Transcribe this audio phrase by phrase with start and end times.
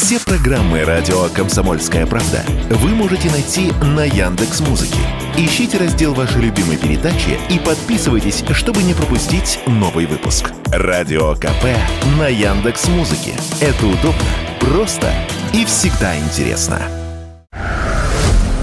[0.00, 5.00] Все программы радио Комсомольская правда вы можете найти на Яндекс Музыке.
[5.36, 10.52] Ищите раздел вашей любимой передачи и подписывайтесь, чтобы не пропустить новый выпуск.
[10.66, 11.64] Радио КП
[12.16, 13.32] на Яндекс Музыке.
[13.60, 14.22] Это удобно,
[14.60, 15.12] просто
[15.52, 16.80] и всегда интересно.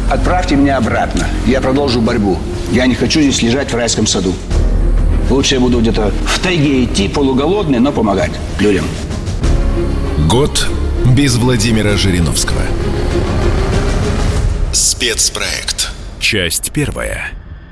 [0.10, 1.28] Отправьте меня обратно.
[1.46, 2.40] Я продолжу борьбу.
[2.72, 4.34] Я не хочу здесь лежать в райском саду.
[5.30, 8.86] Лучше я буду где-то в тайге идти, полуголодный, но помогать людям.
[10.30, 10.70] Год
[11.16, 12.62] без Владимира Жириновского.
[14.74, 15.92] Спецпроект.
[16.20, 17.32] Часть первая.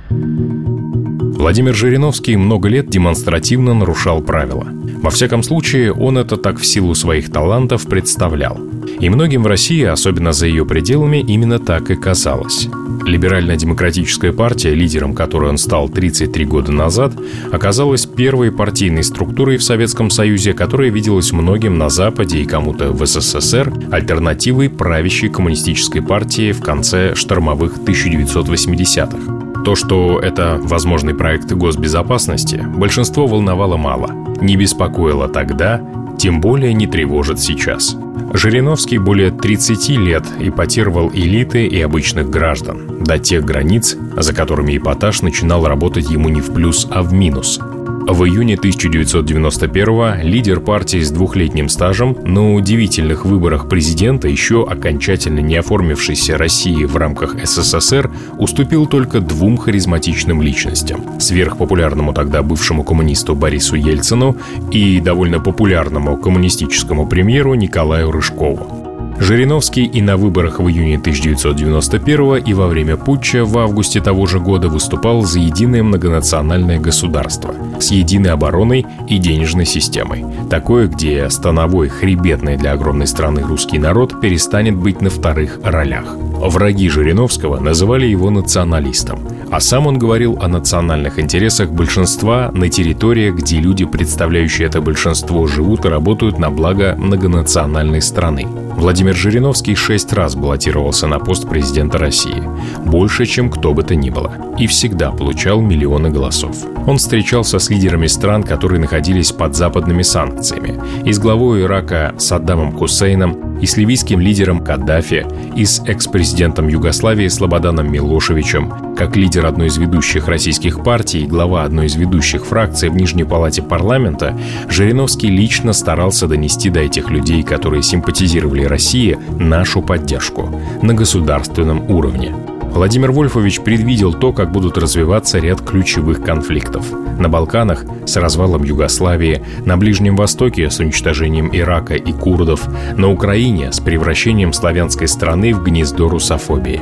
[0.10, 4.68] Владимир Жириновский много лет демонстративно нарушал правила.
[5.02, 8.58] Во всяком случае, он это так в силу своих талантов представлял.
[9.02, 12.70] И многим в России, особенно за ее пределами, именно так и казалось.
[13.06, 17.14] Либерально-демократическая партия, лидером которой он стал 33 года назад,
[17.52, 23.06] оказалась первой партийной структурой в Советском Союзе, которая виделась многим на Западе и кому-то в
[23.06, 29.64] СССР альтернативой правящей коммунистической партии в конце штормовых 1980-х.
[29.64, 34.12] То, что это возможный проект госбезопасности, большинство волновало мало.
[34.42, 35.82] Не беспокоило тогда,
[36.18, 37.96] тем более не тревожит сейчас.
[38.34, 45.22] Жириновский более 30 лет ипотировал элиты и обычных граждан до тех границ, за которыми эпатаж
[45.22, 47.60] начинал работать ему не в плюс, а в минус–
[48.08, 55.56] в июне 1991-го лидер партии с двухлетним стажем на удивительных выборах президента еще окончательно не
[55.56, 63.76] оформившейся России в рамках СССР уступил только двум харизматичным личностям– сверхпопулярному тогда бывшему коммунисту Борису
[63.76, 64.38] Ельцину
[64.72, 68.83] и довольно популярному коммунистическому премьеру Николаю Рыжкову.
[69.20, 74.40] Жириновский и на выборах в июне 1991 и во время путча в августе того же
[74.40, 80.26] года выступал за единое многонациональное государство с единой обороной и денежной системой.
[80.50, 86.16] Такое, где становой, хребетный для огромной страны русский народ перестанет быть на вторых ролях.
[86.16, 89.20] Враги Жириновского называли его националистом,
[89.52, 95.48] а сам он говорил о национальных интересах большинства на территориях, где люди, представляющие это большинство,
[95.48, 98.48] живут и работают на благо многонациональной страны.
[98.76, 102.44] Владимир Жириновский шесть раз баллотировался на пост президента России.
[102.86, 104.34] Больше, чем кто бы то ни было.
[104.58, 106.56] И всегда получал миллионы голосов.
[106.86, 110.80] Он встречался с лидерами стран, которые находились под западными санкциями.
[111.06, 115.26] И с главой Ирака Саддамом Хусейном, и с ливийским лидером Каддафи,
[115.56, 118.96] и с экс-президентом Югославии Слободаном Милошевичем.
[118.98, 123.24] Как лидер одной из ведущих российских партий и глава одной из ведущих фракций в Нижней
[123.24, 124.38] палате парламента,
[124.70, 130.50] Жириновский лично старался донести до этих людей, которые симпатизировали России, нашу поддержку
[130.82, 132.34] на государственном уровне.
[132.74, 136.92] Владимир Вольфович предвидел то, как будут развиваться ряд ключевых конфликтов.
[137.20, 143.72] На Балканах с развалом Югославии, на Ближнем Востоке с уничтожением Ирака и курдов, на Украине
[143.72, 146.82] с превращением славянской страны в гнездо русофобии.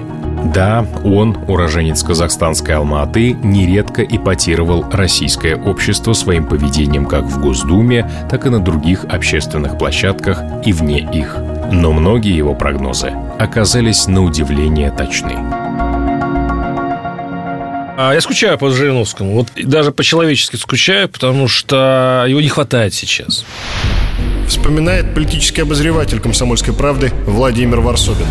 [0.54, 8.46] Да, он, уроженец казахстанской Алма-Аты, нередко ипотировал российское общество своим поведением как в Госдуме, так
[8.46, 11.38] и на других общественных площадках и вне их.
[11.72, 15.38] Но многие его прогнозы оказались на удивление точны.
[17.98, 19.34] А я скучаю по Жириновскому.
[19.34, 23.46] Вот даже по-человечески скучаю, потому что его не хватает сейчас.
[24.48, 28.26] Вспоминает политический обозреватель комсомольской правды Владимир Варсобин.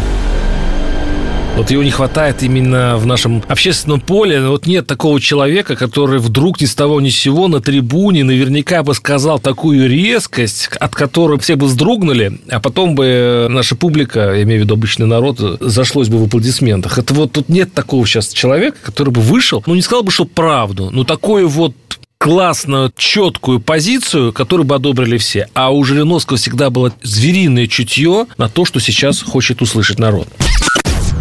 [1.60, 4.40] Вот его не хватает именно в нашем общественном поле.
[4.40, 8.82] Вот нет такого человека, который вдруг ни с того ни с сего на трибуне наверняка
[8.82, 14.42] бы сказал такую резкость, от которой все бы вздрогнули, а потом бы наша публика, я
[14.44, 16.96] имею в виду обычный народ, зашлось бы в аплодисментах.
[16.96, 20.24] Это вот тут нет такого сейчас человека, который бы вышел, ну не сказал бы, что
[20.24, 21.74] правду, но такое вот
[22.16, 25.50] классную, четкую позицию, которую бы одобрили все.
[25.52, 30.26] А у Жириновского всегда было звериное чутье на то, что сейчас хочет услышать народ.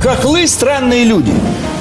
[0.01, 1.33] Хохлы– странные люди.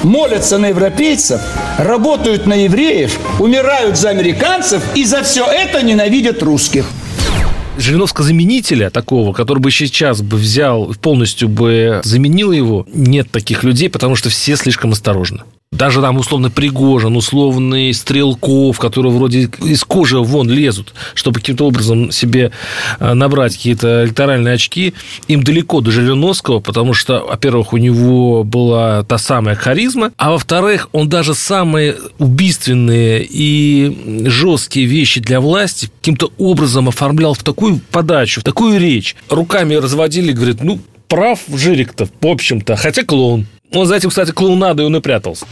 [0.03, 1.39] Молятся на европейцев,
[1.77, 6.85] работают на евреев, умирают за американцев и за все это ненавидят русских.
[7.77, 13.89] Жириновского заменителя такого, который бы сейчас бы взял, полностью бы заменил его, нет таких людей,
[13.89, 15.43] потому что все слишком осторожны
[15.79, 22.11] даже там условно Пригожин, условный Стрелков, которые вроде из кожи вон лезут, чтобы каким-то образом
[22.11, 22.51] себе
[22.99, 24.93] э, набрать какие-то электоральные очки,
[25.29, 30.89] им далеко до Жириновского, потому что, во-первых, у него была та самая харизма, а во-вторых,
[30.91, 38.41] он даже самые убийственные и жесткие вещи для власти каким-то образом оформлял в такую подачу,
[38.41, 39.15] в такую речь.
[39.29, 43.47] Руками разводили, говорит, ну, прав Жирик-то, в общем-то, хотя клоун.
[43.71, 45.45] Он за этим, кстати, клоунадой он и прятался.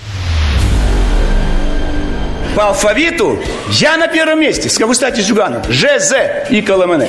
[2.56, 3.38] По алфавиту
[3.70, 4.70] я на первом месте.
[4.70, 5.70] С какой стати Зюганов?
[5.70, 7.04] Ж, З и КЛМН.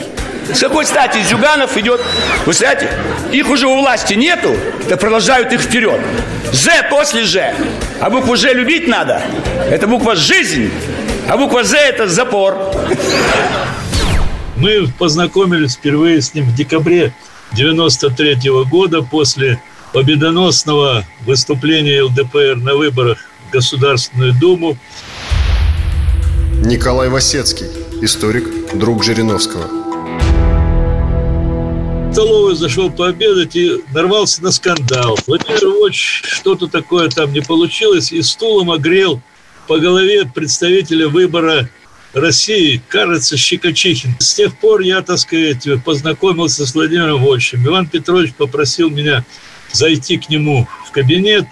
[0.53, 2.03] С какой стати Зюганов идет?
[2.45, 2.91] Вы знаете,
[3.33, 4.55] их уже у власти нету,
[4.89, 5.99] так продолжают их вперед.
[6.53, 7.55] З после Ж.
[8.01, 9.23] А букву Ж любить надо.
[9.71, 10.71] Это буква «жизнь».
[11.29, 12.55] А буква «З»– это запор.
[14.57, 17.13] Мы познакомились впервые с ним в декабре
[17.53, 19.59] 93 -го года после
[19.93, 23.19] победоносного выступления ЛДПР на выборах
[23.49, 24.77] в Государственную Думу.
[26.65, 27.67] Николай Васецкий,
[28.03, 29.67] историк, друг Жириновского.
[32.09, 35.19] В столовую зашел пообедать и нарвался на скандал.
[35.27, 39.23] Владимир Ильич что-то такое там не получилось и стулом огрел
[39.69, 41.69] по голове представителя выбора
[42.15, 44.17] России, кажется, Щекочихин.
[44.19, 47.65] С тех пор я, так сказать, познакомился с Владимиром Вольчем.
[47.67, 49.25] Иван Петрович попросил меня
[49.73, 51.47] зайти к нему в кабинет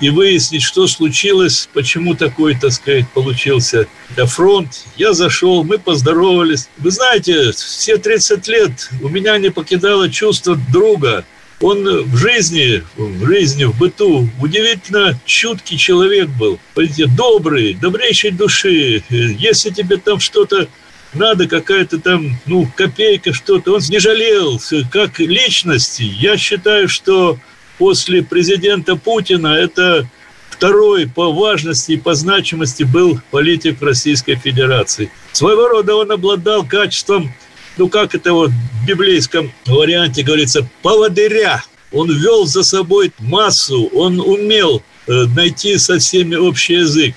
[0.00, 3.86] и выяснить, что случилось, почему такой, так сказать, получился
[4.26, 4.84] фронт.
[4.96, 6.68] Я зашел, мы поздоровались.
[6.78, 11.24] Вы знаете, все 30 лет у меня не покидало чувство друга.
[11.60, 16.58] Он в жизни, в жизни, в быту удивительно чуткий человек был.
[16.74, 19.04] Понимаете, добрый, добрейшей души.
[19.08, 20.68] Если тебе там что-то
[21.14, 24.60] надо, какая-то там, ну, копейка, что-то, он не жалел,
[24.90, 26.02] как личности.
[26.02, 27.38] Я считаю, что
[27.78, 30.08] после президента Путина это
[30.50, 35.10] второй по важности и по значимости был политик Российской Федерации.
[35.32, 37.32] Своего рода он обладал качеством,
[37.76, 41.62] ну как это вот в библейском варианте говорится, поводыря.
[41.92, 47.14] Он вел за собой массу, он умел э, найти со всеми общий язык.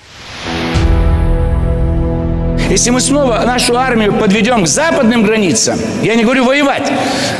[2.70, 6.92] Если мы снова нашу армию подведем к западным границам, я не говорю воевать,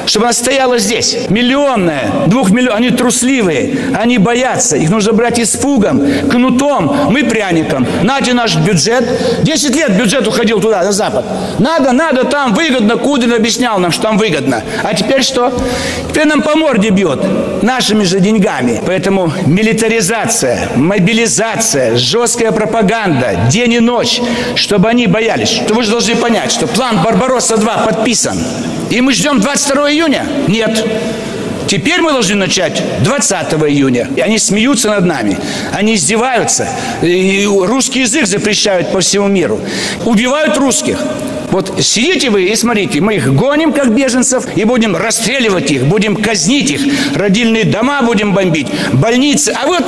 [0.07, 6.03] чтобы она стояла здесь, миллионная, двух миллионов, они трусливые, они боятся, их нужно брать испугом,
[6.31, 7.87] кнутом, мы пряником.
[8.03, 9.05] Нате наш бюджет,
[9.43, 11.27] 10 лет бюджет уходил туда, на запад.
[11.59, 14.63] Надо, надо, там выгодно, Кудрин объяснял нам, что там выгодно.
[14.83, 15.53] А теперь что?
[16.09, 17.21] Теперь нам по морде бьет,
[17.63, 18.81] нашими же деньгами.
[18.87, 24.23] Поэтому милитаризация, мобилизация, жесткая пропаганда, день и ночь,
[24.55, 25.18] чтобы они боялись.
[25.67, 28.39] То вы же должны понять, что план «Барбаросса-2» подписан.
[28.91, 30.27] И мы ждем 22 июня?
[30.47, 30.85] Нет.
[31.67, 34.09] Теперь мы должны начать 20 июня.
[34.17, 35.39] И они смеются над нами.
[35.73, 36.67] Они издеваются.
[37.03, 39.61] И русский язык запрещают по всему миру.
[40.07, 40.99] Убивают русских.
[41.51, 46.17] Вот сидите вы и смотрите, мы их гоним, как беженцев, и будем расстреливать их, будем
[46.17, 46.81] казнить их,
[47.17, 49.55] родильные дома будем бомбить, больницы.
[49.61, 49.85] А вот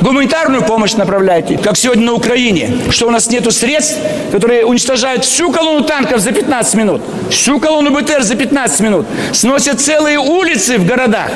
[0.00, 3.96] гуманитарную помощь направляйте, как сегодня на Украине, что у нас нету средств,
[4.32, 9.80] которые уничтожают всю колонну танков за 15 минут, всю колонну БТР за 15 минут, сносят
[9.80, 11.30] целые улицы в городах.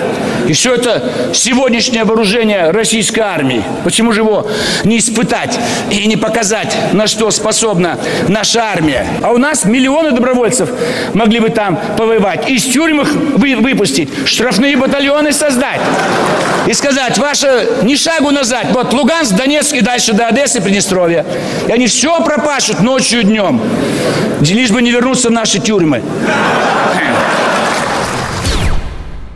[0.48, 3.62] И все это сегодняшнее вооружение российской армии.
[3.84, 4.48] Почему же его
[4.84, 5.58] не испытать
[5.90, 7.98] и не показать, на что способна
[8.28, 9.06] наша армия?
[9.22, 10.70] А у нас миллионы добровольцев
[11.15, 12.49] могли бы там повоевать.
[12.49, 15.81] Из тюрьм их вы, выпустить, штрафные батальоны создать.
[16.67, 21.25] И сказать, ваше ни шагу назад, вот Луганск, Донецк и дальше до Одессы, Приднестровья.
[21.67, 23.61] И они все пропашут ночью и днем.
[24.41, 26.03] Лишь бы не вернуться в наши тюрьмы.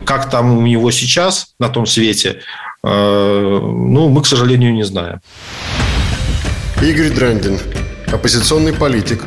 [0.05, 2.40] Как там у него сейчас на том свете,
[2.84, 5.20] э, ну, мы, к сожалению, не знаем.
[6.82, 7.58] Игорь Драндин,
[8.12, 9.25] оппозиционный политик,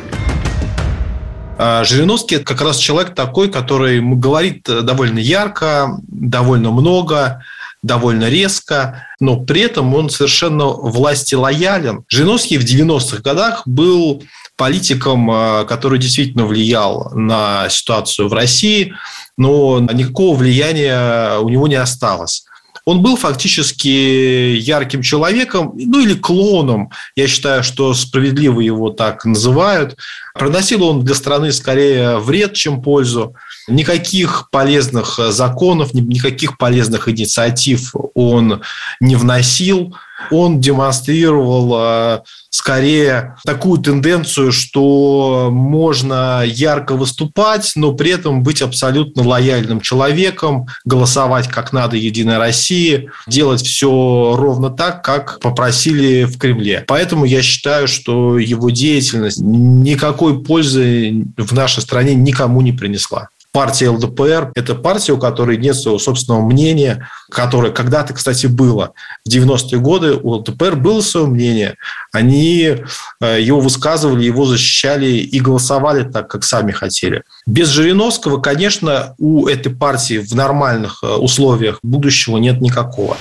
[1.58, 7.42] Жириновский– это как раз человек такой, который говорит довольно ярко, довольно много,
[7.82, 12.04] довольно резко, но при этом он совершенно власти лоялен.
[12.08, 14.22] Жириновский в 90-х годах был
[14.56, 18.94] политиком, а, который действительно влиял на ситуацию в России,
[19.36, 22.44] но никакого влияния у него не осталось
[22.86, 29.96] он был фактически ярким человеком, ну или клоном, я считаю, что справедливо его так называют.
[30.38, 33.34] Проносил он для страны скорее вред, чем пользу.
[33.68, 38.62] Никаких полезных законов, никаких полезных инициатив он
[39.00, 39.94] не вносил
[40.30, 49.26] он демонстрировал э, скорее такую тенденцию, что можно ярко выступать, но при этом быть абсолютно
[49.26, 56.84] лояльным человеком, голосовать как надо Единой России, делать все ровно так, как попросили в Кремле.
[56.86, 63.88] Поэтому я считаю, что его деятельность никакой пользы в нашей стране никому не принесла партия
[63.88, 68.92] ЛДПР– это партия, у которой нет своего собственного мнения, которое когда-то, кстати, было.
[69.24, 71.76] В 90-е годы у ЛДПР было свое мнение.
[72.12, 72.76] Они
[73.22, 77.22] э, его высказывали, его защищали и голосовали так, как сами хотели.
[77.46, 83.16] Без Жириновского, конечно, у этой партии в нормальных э, условиях будущего нет никакого.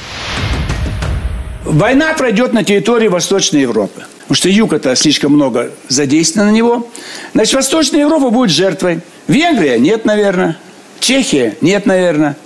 [1.65, 4.03] Война пройдет на территории Восточной Европы.
[4.21, 6.87] Потому что юг это слишком много задействовано на него.
[7.33, 9.01] Значит, Восточная Европа будет жертвой.
[9.27, 10.57] Венгрия нет, наверное.
[10.99, 12.37] Чехия нет, наверное.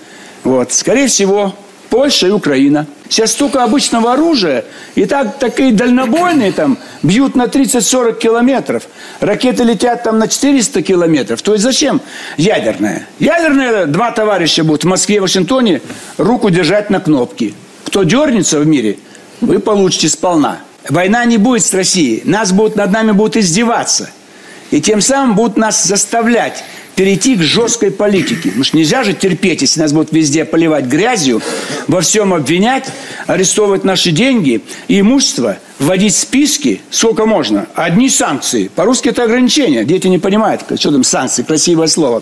[0.45, 0.71] Вот.
[0.71, 1.53] Скорее всего,
[1.89, 2.87] Польша и Украина.
[3.09, 4.63] Сейчас столько обычного оружия,
[4.95, 8.83] и так такие дальнобойные там бьют на 30-40 километров.
[9.19, 11.41] Ракеты летят там на 400 километров.
[11.41, 12.01] То есть зачем
[12.37, 13.07] ядерная?
[13.19, 15.81] Ядерная два товарища будут в Москве и Вашингтоне
[16.17, 17.53] руку держать на кнопки.
[17.83, 18.99] Кто дернется в мире,
[19.41, 20.59] вы получите сполна.
[20.89, 22.21] Война не будет с Россией.
[22.25, 24.09] Нас будут, над нами будут издеваться.
[24.71, 26.63] И тем самым будут нас заставлять
[26.95, 28.49] перейти к жесткой политике.
[28.49, 31.41] Потому что нельзя же терпеть, если нас будут везде поливать грязью,
[31.87, 32.87] во всем обвинять,
[33.25, 37.67] арестовывать наши деньги и имущество, вводить списки, сколько можно.
[37.73, 38.67] Одни санкции.
[38.67, 39.85] По-русски это ограничения.
[39.85, 42.21] Дети не понимают, что там санкции, красивое слово.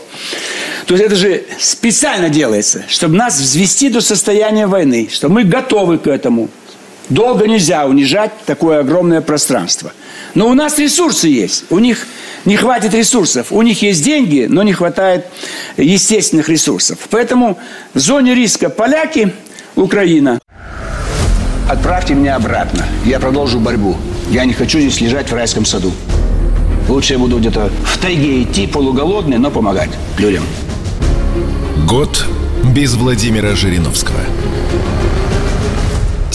[0.86, 5.98] То есть это же специально делается, чтобы нас взвести до состояния войны, что мы готовы
[5.98, 6.50] к этому.
[7.10, 9.94] Долго нельзя унижать такое огромное пространство.
[10.34, 11.66] Но у нас ресурсы есть.
[11.70, 12.06] У них
[12.46, 13.48] не хватит ресурсов.
[13.52, 15.26] У них есть деньги, но не хватает
[15.78, 17.00] естественных ресурсов.
[17.10, 17.58] Поэтому
[17.94, 19.34] в зоне риска поляки,
[19.76, 20.40] Украина.
[21.70, 22.86] Отправьте меня обратно.
[23.06, 23.96] Я продолжу борьбу.
[24.30, 25.94] Я не хочу здесь лежать в райском саду.
[26.90, 30.44] Лучше я буду где-то в тайге идти, полуголодный, но помогать людям.
[31.86, 32.26] Год
[32.74, 34.20] без Владимира Жириновского.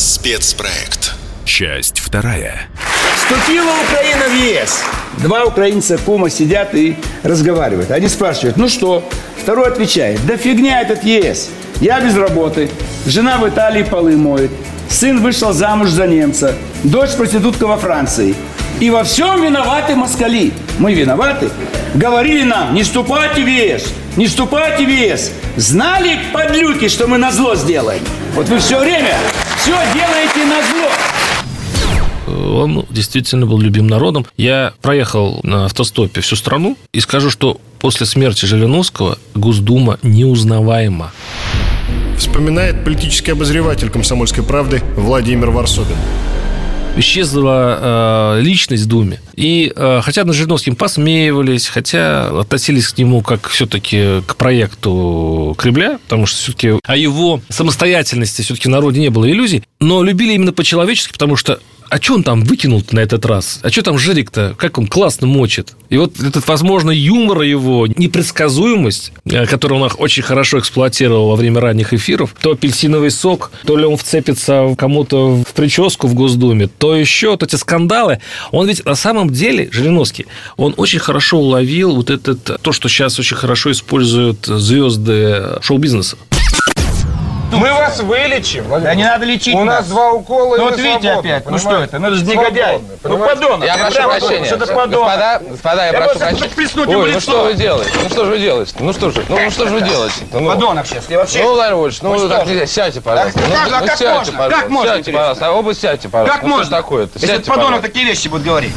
[0.05, 1.13] Спецпроект.
[1.45, 2.63] Часть вторая.
[3.15, 4.83] Вступила Украина в ЕС.
[5.19, 7.93] Два украинца кума сидят и разговаривают.
[7.93, 9.09] Они спрашивают, ну что?
[9.41, 11.51] Второй отвечает, да фигня этот ЕС.
[11.81, 12.69] Я без работы,
[13.07, 14.51] жена в Италии полы моет,
[14.89, 18.35] сын вышел замуж за немца, дочь проститутка во Франции.
[18.81, 20.53] И во всем виноваты москали.
[20.81, 21.49] Мы виноваты.
[21.95, 23.85] Говорили нам, не вступайте в ЕС,
[24.17, 25.31] не вступайте в ЕС.
[25.57, 28.03] Знали, подлюки, что мы на зло сделаем?
[28.35, 29.15] Вот вы все время
[29.63, 30.91] все делаете на зло
[32.27, 34.27] он действительно был любим народом.
[34.37, 41.13] Я проехал на автостопе всю страну и скажу, что после смерти Жириновского Госдума неузнаваема.
[42.17, 45.97] Вспоминает политический обозреватель «Комсомольской правды» Владимир Варсобин
[46.97, 49.21] исчезла э, личность в Думе.
[49.35, 55.99] И э, хотя над Жириновским посмеивались, хотя относились к нему как все-таки к проекту Кремля,
[56.05, 61.13] потому что все-таки о его самостоятельности все-таки народе не было иллюзий, но любили именно по-человечески,
[61.13, 61.61] потому что
[61.93, 63.61] а что он там выкинул на этот раз?
[63.63, 64.55] А что там Жирик-то?
[64.57, 65.75] Как он классно мочит?
[65.91, 71.61] И вот этот, возможно, юмор его, непредсказуемость, э, которую он очень хорошо эксплуатировал во время
[71.61, 76.97] ранних эфиров, то апельсиновый сок, то ли он вцепится кому-то в прическу в Госдуме, то
[76.97, 78.21] еще, то эти скандалы.
[78.53, 80.25] Он ведь на самом деле, Жириновский,
[80.57, 86.17] он очень хорошо уловил вот этот, то, что сейчас очень хорошо используют звезды шоу-бизнеса.
[87.53, 88.65] Мы вас вылечим.
[88.83, 91.59] Да не надо лечить У нас два укола, Ну и вот видите свободны, опять, ну
[91.59, 92.81] что это, ну это же негодяй.
[93.03, 93.65] Ну подонок.
[93.65, 94.47] Я прошу прощения.
[94.47, 94.91] Что это подонок.
[94.91, 96.93] Господа, господа, я, Я прошу прощения.
[96.93, 97.91] ему в ну что вы делаете?
[98.03, 98.75] Ну что же вы делаете?
[98.79, 99.25] Ну что же?
[99.29, 100.15] Ну, ну что же вы делаете?
[100.33, 101.09] Ну, Подонок сейчас.
[101.09, 101.43] Я вообще...
[101.43, 102.67] ну, Владимир Вольфович, ну, Ну так нельзя.
[102.67, 103.39] Сядьте, пожалуйста.
[103.39, 104.33] как- ну, а ну, как сядьте, можно?
[104.33, 104.61] пожалуйста.
[104.61, 105.47] Как можно, Сядьте, пожалуйста.
[105.47, 106.35] А Оба сядьте, пожалуйста.
[106.35, 106.77] Как ну, можно?
[106.77, 107.19] такое-то?
[107.19, 108.73] Если подонок такие вещи будет говорить.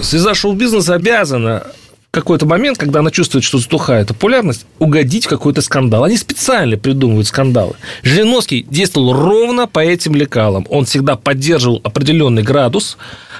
[0.00, 1.66] Звезда шоу-бизнеса обязана
[2.20, 6.04] какой-то момент, когда она чувствует, что затухает популярность, угодить в какой-то скандал.
[6.04, 7.74] Они специально придумывают скандалы.
[8.02, 10.66] Жириновский действовал ровно по этим лекалам.
[10.70, 12.96] Он всегда поддерживал определенный градус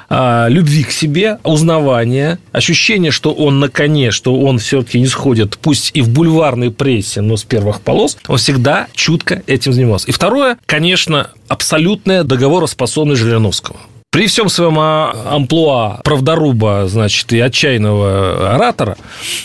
[0.09, 5.59] а, любви к себе, узнавания, ощущение, что он на коне, что он все-таки не сходит,
[5.59, 10.06] пусть и в бульварной прессе, но с первых полос, он всегда чутко этим занимался.
[10.09, 13.78] И второе, конечно, абсолютная договороспособность Жириновского.
[14.16, 18.96] При всем своем а, амплуа правдоруба, значит, и отчаянного оратора,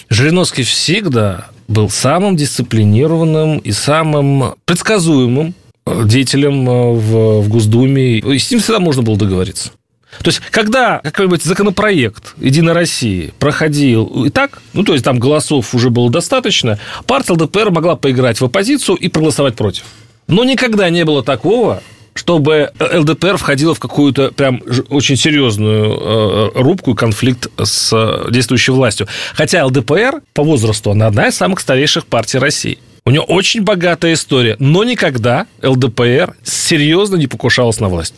[0.07, 8.19] Жириновский всегда был самым дисциплинированным и самым предсказуемым э, деятелем э, в, в Госдуме.
[8.19, 9.71] И с ним всегда можно было договориться.
[10.19, 15.75] То есть, когда какой-нибудь законопроект «Единой России» проходил и так, ну, то есть, там голосов
[15.75, 19.83] уже было достаточно, партия ЛДПР могла поиграть в оппозицию и проголосовать против.
[20.27, 26.91] Но никогда не было такого, чтобы ЛДПР входила в какую-то прям очень серьезную э, рубку
[26.91, 29.07] и конфликт с э, действующей властью.
[29.33, 32.77] Хотя ЛДПР по возрасту, она одна из самых старейших партий России.
[33.05, 38.13] У нее очень богатая история, но никогда ЛДПР серьезно не покушалась на власть.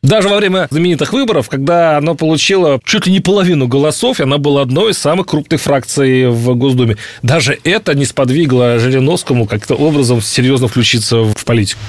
[0.00, 4.38] Даже во время знаменитых выборов, когда она получила чуть ли не половину голосов, и она
[4.38, 6.96] была одной из самых крупных фракций в Госдуме.
[7.24, 11.80] Даже это не сподвигло Жириновскому как-то образом серьезно включиться в политику.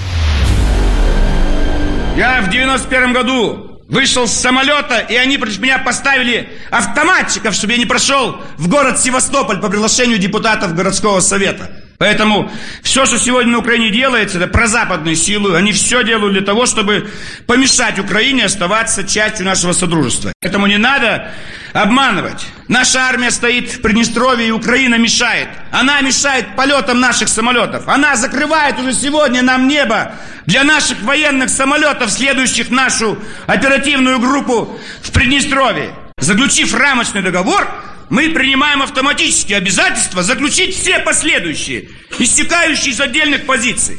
[2.20, 7.78] Я в 91 году вышел с самолета, и они против меня поставили автоматчиков, чтобы я
[7.78, 11.79] не прошел в город Севастополь по приглашению депутатов городского совета.
[12.00, 12.50] Поэтому
[12.82, 15.54] все, что сегодня на Украине делается, это прозападные силы.
[15.54, 17.10] Они все делают для того, чтобы
[17.46, 20.32] помешать Украине оставаться частью нашего содружества.
[20.40, 21.30] Поэтому не надо
[21.74, 22.46] обманывать.
[22.68, 25.48] Наша армия стоит в Приднестровье, и Украина мешает.
[25.72, 27.86] Она мешает полетам наших самолетов.
[27.86, 30.14] Она закрывает уже сегодня нам небо
[30.46, 35.90] для наших военных самолетов, следующих нашу оперативную группу в Приднестровье.
[36.18, 37.68] Заключив рамочный договор,
[38.10, 41.88] мы принимаем автоматически обязательство заключить все последующие,
[42.18, 43.98] истекающие из отдельных позиций,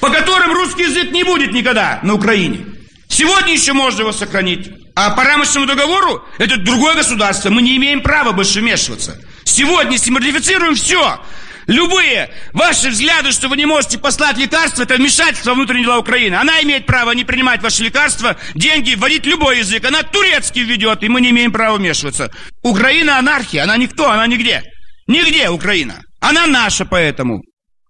[0.00, 2.66] по которым русский язык не будет никогда на Украине.
[3.08, 4.70] Сегодня еще можно его сохранить.
[4.96, 7.50] А по рамочному договору это другое государство.
[7.50, 9.20] Мы не имеем права больше вмешиваться.
[9.44, 11.20] Сегодня, если мы ратифицируем все,
[11.66, 16.34] Любые ваши взгляды, что вы не можете послать лекарства, это вмешательство во внутренние дела Украины.
[16.34, 19.84] Она имеет право не принимать ваши лекарства, деньги, вводить любой язык.
[19.84, 22.30] Она турецкий введет, и мы не имеем права вмешиваться.
[22.62, 24.62] Украина анархия, она никто, она нигде.
[25.06, 26.02] Нигде Украина.
[26.20, 27.42] Она наша поэтому.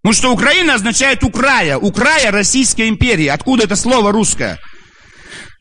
[0.02, 1.78] Потому что Украина означает Украя.
[1.78, 3.32] Украя Российская империя.
[3.32, 4.58] Откуда это слово русское?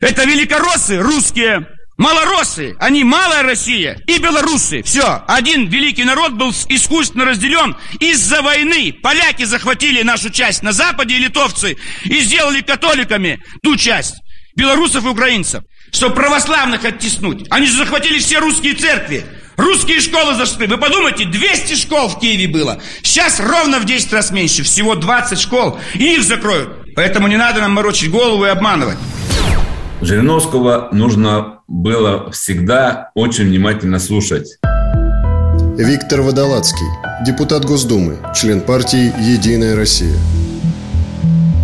[0.00, 1.66] Это великороссы русские.
[1.96, 4.82] Малоросы, они малая Россия и белорусы.
[4.82, 8.92] Все, один великий народ был искусственно разделен из-за войны.
[9.00, 14.16] Поляки захватили нашу часть на западе, и литовцы, и сделали католиками ту часть.
[14.56, 15.62] Белорусов и украинцев.
[15.92, 17.46] Чтобы православных оттеснуть.
[17.50, 19.24] Они же захватили все русские церкви.
[19.56, 20.66] Русские школы зашли.
[20.66, 22.82] Вы подумайте, 200 школ в Киеве было.
[23.02, 24.64] Сейчас ровно в 10 раз меньше.
[24.64, 25.78] Всего 20 школ.
[25.94, 26.94] И их закроют.
[26.96, 28.98] Поэтому не надо нам морочить голову и обманывать.
[30.00, 34.58] Жириновского нужно было всегда очень внимательно слушать.
[35.76, 36.86] Виктор Водолацкий,
[37.24, 40.16] депутат Госдумы, член партии «Единая Россия».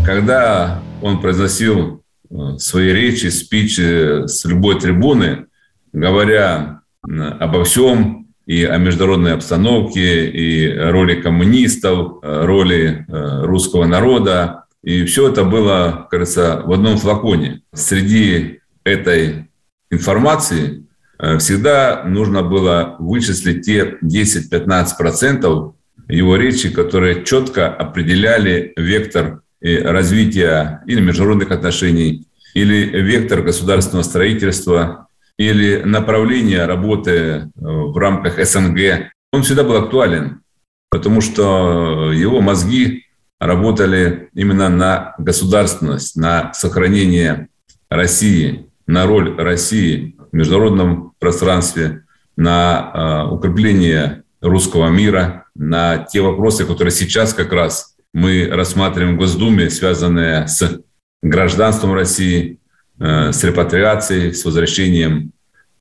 [0.05, 5.47] Когда он произносил э, свои речи, спичи с любой трибуны,
[5.93, 15.05] говоря обо всем, и о международной обстановке, и роли коммунистов, роли э, русского народа, и
[15.05, 17.63] все это было, кажется, в одном флаконе.
[17.75, 19.51] Среди этой
[19.91, 20.87] информации
[21.19, 25.75] э, всегда нужно было вычислить те 10-15%
[26.09, 35.83] его речи, которые четко определяли вектор развития или международных отношений, или вектор государственного строительства, или
[35.83, 39.11] направление работы э, в рамках СНГ.
[39.33, 40.43] Он всегда был актуален,
[40.91, 43.07] потому что его мозги
[43.41, 47.49] работали именно на государственность, на сохранение
[47.89, 52.05] России, на роль России в международном пространстве,
[52.37, 59.19] на э, укрепление русского мира, на те вопросы, которые сейчас как раз мы рассматриваем в
[59.19, 60.81] Госдуме, связанные с
[61.23, 62.59] гражданством России,
[62.99, 65.33] э, с репатриацией, с возвращением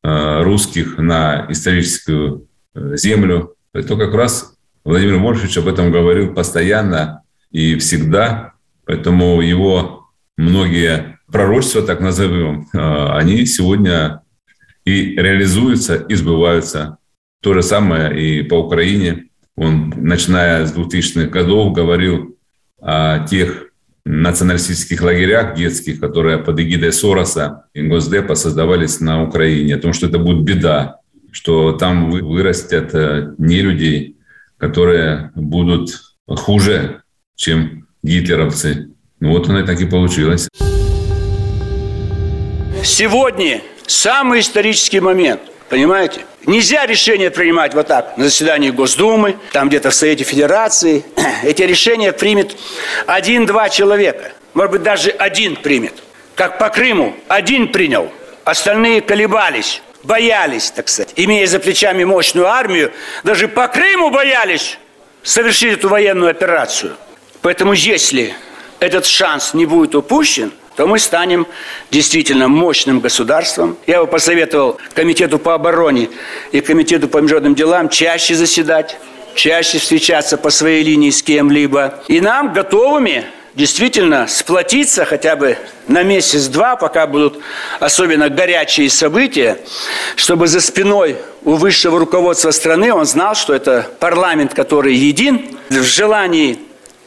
[0.04, 3.56] э, русских на историческую землю.
[3.74, 8.54] Это как раз Владимир Морфович об этом говорил постоянно, и всегда.
[8.86, 10.08] Поэтому его
[10.38, 14.22] многие пророчества, так назовем, а, они сегодня
[14.86, 16.98] и реализуются, и сбываются.
[17.42, 19.26] То же самое и по Украине.
[19.56, 22.38] Он, начиная с 2000-х годов, говорил
[22.82, 23.66] о тех
[24.06, 30.08] националистических лагерях детских, которые под эгидой Сороса и Госдепа создавались на Украине, о том, что
[30.08, 31.00] это будет беда,
[31.32, 34.18] что там вырастят э, не людей,
[34.58, 37.04] которые будут хуже
[37.40, 38.90] чем гитлеровцы.
[39.22, 40.50] Ну вот оно и так и получилось.
[42.84, 45.42] Сегодня самый исторический момент.
[45.70, 46.22] Понимаете?
[46.46, 51.06] Нельзя решения принимать вот так на заседании Госдумы, там где-то в Совете Федерации.
[51.44, 52.58] Эти решения примет
[53.08, 54.34] один-два человека.
[54.54, 55.94] Может быть, даже один примет.
[56.36, 57.16] Как по Крыму.
[57.28, 58.12] Один принял.
[58.44, 61.14] Остальные колебались, боялись, так сказать.
[61.16, 62.92] Имея за плечами мощную армию,
[63.24, 64.78] даже по Крыму боялись
[65.24, 66.98] совершить эту военную операцию–
[67.42, 68.34] Поэтому если
[68.80, 71.46] этот шанс не будет упущен, то мы станем
[71.92, 73.78] действительно мощным государством.
[73.86, 76.10] Я бы посоветовал Комитету по обороне
[76.54, 78.98] и Комитету по международным делам чаще заседать,
[79.36, 82.02] чаще встречаться по своей линии с кем-либо.
[82.08, 83.26] И нам готовыми
[83.56, 87.40] действительно сплотиться хотя бы на месяц-два, пока будут
[87.82, 89.60] особенно горячие события,
[90.16, 95.84] чтобы за спиной у высшего руководства страны он знал, что это парламент, который един в
[95.84, 96.60] желании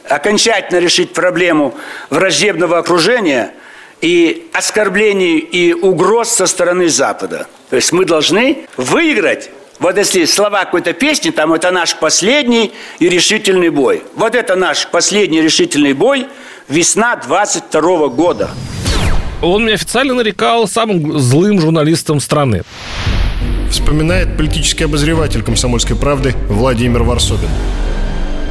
[0.07, 1.75] окончательно решить проблему
[2.09, 3.53] враждебного окружения
[4.01, 7.47] и оскорблений и угроз со стороны Запада.
[7.69, 13.09] То есть мы должны выиграть вот если слова какой-то песни, там это наш последний и
[13.09, 14.03] решительный бой.
[14.15, 16.27] Вот это наш последний решительный бой
[16.69, 18.51] весна 22 года.
[19.41, 22.63] Он меня официально нарекал самым злым журналистом страны.
[23.69, 27.49] Вспоминает политический обозреватель «Комсомольской правды» Владимир Варсобин.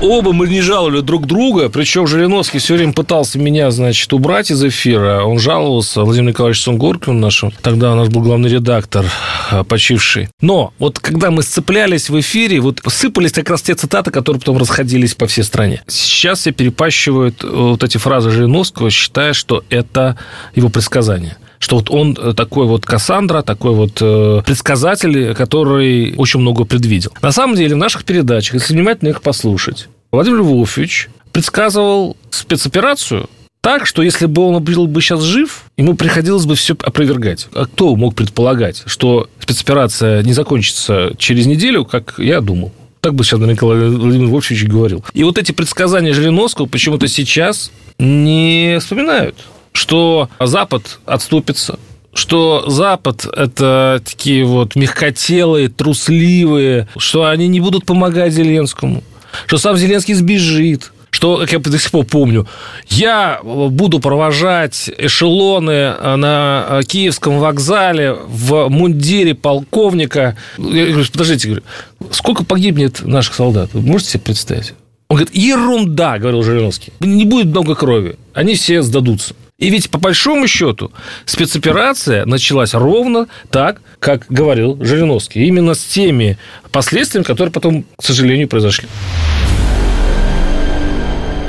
[0.02, 4.62] Оба мы не жаловали друг друга, причем Жириновский все время пытался меня, значит, убрать из
[4.64, 5.22] эфира.
[5.22, 9.06] Он жаловался, Владимир Николаевич Сунгоркин наш, тогда у нас был главный редактор,
[9.52, 10.28] а, почивший.
[10.40, 14.58] Но вот когда мы сцеплялись в эфире, вот сыпались как раз те цитаты, которые потом
[14.58, 15.84] расходились по всей стране.
[15.86, 20.18] Сейчас все перепащивают э, вот эти фразы Жириновского, считая, что это
[20.56, 26.40] его предсказание что вот он э, такой вот Кассандра, такой вот э, предсказатель, который очень
[26.40, 27.12] много предвидел.
[27.22, 33.86] На самом деле в наших передачах, если внимательно их послушать, Владимир Львович предсказывал спецоперацию так,
[33.86, 37.46] что если бы он был бы сейчас жив, ему приходилось бы все опровергать.
[37.54, 42.72] А кто мог предполагать, что спецоперация не закончится через неделю, как я думал?
[43.00, 45.04] Так бы сейчас Николай Владимир Вольфович говорил.
[45.14, 47.70] И вот эти предсказания Жириновского почему-то сейчас
[48.00, 49.36] не вспоминают
[49.72, 51.78] что Запад отступится,
[52.14, 59.02] что Запад– это такие вот мягкотелые, трусливые, что они не будут помогать Зеленскому,
[59.46, 62.46] что сам Зеленский сбежит, что, как я до сих пор помню,
[62.88, 70.36] я буду провожать эшелоны на Киевском вокзале в мундире полковника.
[70.58, 71.62] Я говорю, подождите, говорю,
[72.10, 73.70] сколько погибнет наших солдат?
[73.74, 74.74] Вы можете себе представить?
[75.08, 76.92] Он говорит, ерунда, говорил Жириновский.
[77.00, 78.16] Не будет много крови.
[78.32, 79.34] Они все сдадутся.
[79.62, 80.90] И ведь по большому счету
[81.24, 85.46] спецоперация началась ровно так, как говорил Жириновский.
[85.46, 86.36] Именно с теми
[86.72, 88.88] последствиями, которые потом, к сожалению, произошли.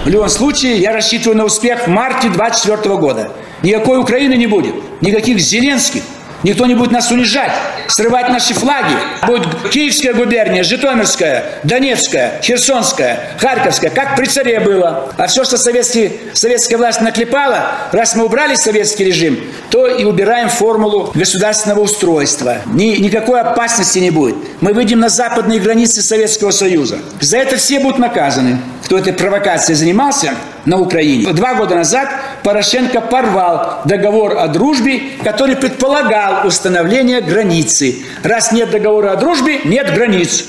[0.06, 3.32] В любом случае, я рассчитываю на успех в марте 24 года.
[3.64, 6.04] Никакой Украины не будет, никаких Зеленских,
[6.44, 7.52] Никто не будет нас унижать,
[7.88, 8.96] срывать наши флаги.
[9.26, 15.10] Будет Киевская губерния, Житомирская, Донецкая, Херсонская, Харьковская, как при царе было.
[15.18, 20.50] А все, что советский, советская власть наклепала, раз мы убрали советский режим, то и убираем
[20.50, 22.58] формулу государственного устройства.
[22.66, 24.36] Ни, никакой опасности не будет.
[24.60, 27.00] Мы выйдем на западные границы Советского Союза.
[27.22, 28.58] За это все будут наказаны.
[28.86, 30.34] Кто этой провокацией занимался
[30.66, 31.32] на Украине.
[31.34, 32.10] Два года назад
[32.44, 38.04] Порошенко порвал договор о дружбе, который предполагал установление границы.
[38.24, 40.46] Раз нет договора о дружбе, нет границ.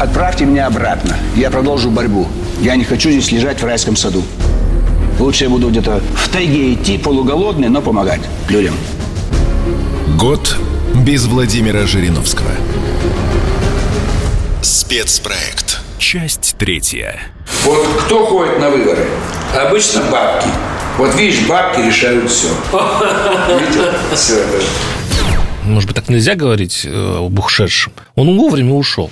[0.00, 1.16] Отправьте меня обратно.
[1.36, 2.26] Я продолжу борьбу.
[2.60, 4.22] Я не хочу здесь лежать в райском саду.
[5.18, 8.74] Лучше я буду где-то в тайге идти, полуголодный, но помогать людям.
[10.18, 10.56] Год
[10.94, 12.50] без Владимира Жириновского.
[14.62, 15.80] Спецпроект.
[15.98, 17.20] Часть третья.
[17.64, 19.06] Вот кто ходит на выборы?
[19.58, 20.48] Обычно бабки.
[20.98, 22.48] Вот видишь, бабки решают все.
[23.58, 23.90] Видите?
[24.14, 24.44] Все.
[25.64, 27.94] Может быть, так нельзя говорить э, об ушедшем.
[28.16, 29.10] Он вовремя ушел.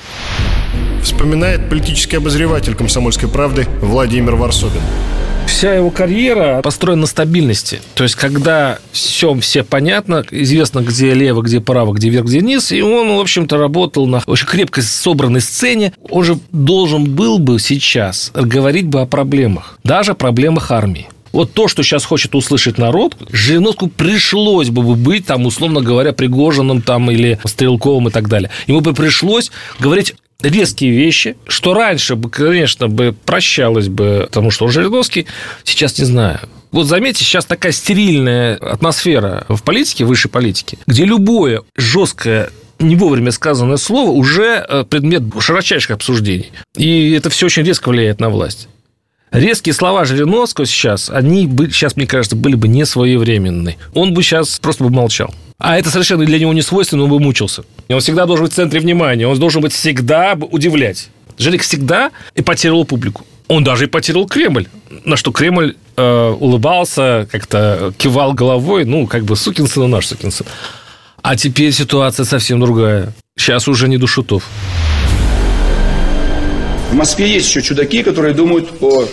[1.03, 4.83] Вспоминает политический обозреватель «Комсомольской правды» Владимир Варсобин
[5.53, 7.81] вся его карьера построена на стабильности.
[7.95, 12.73] То есть, когда все, все понятно, известно, где лево, где право, где вверх, где низ,
[12.73, 17.61] и он, в общем-то, работал на очень крепко собранной сцене, он же должен был бы
[17.61, 21.09] сейчас говорить бы о проблемах, даже о проблемах армии.
[21.33, 26.83] Вот то, что сейчас хочет услышать народ, Жириновскому пришлось бы быть, там, условно говоря, Пригожиным
[26.83, 28.51] там, или Стрелковым и так далее.
[28.67, 34.65] Ему бы пришлось говорить резкие вещи, что раньше бы, конечно, бы прощалось бы, потому что
[34.67, 35.27] он Жириновский,
[35.65, 36.41] сейчас не знаю.
[36.71, 43.31] Вот заметьте, сейчас такая стерильная атмосфера в политике, высшей политике, где любое жесткое не вовремя
[43.31, 46.51] сказанное слово уже э, предмет широчайших обсуждений.
[46.77, 48.69] И это все очень резко влияет на власть.
[49.31, 53.77] Резкие слова Жириновского сейчас, они бы, сейчас, мне кажется, были бы не своевременны.
[53.95, 55.35] Он бы сейчас просто бы молчал.
[55.63, 57.63] А это совершенно для него не свойственно, он бы мучился.
[57.87, 61.09] И он всегда должен быть в центре внимания, он должен быть всегда удивлять.
[61.39, 63.25] Жилик всегда эпатировал публику.
[63.47, 64.67] Он даже эпатировал Кремль,
[65.05, 70.33] на что Кремль э, улыбался, как-то кивал головой, ну, как бы сукин сын, наш сукин
[70.33, 70.49] сын.
[71.23, 73.13] А теперь ситуация совсем другая.
[73.39, 74.49] Сейчас уже не до шутов.
[76.91, 79.05] В Москве есть еще чудаки, которые думают о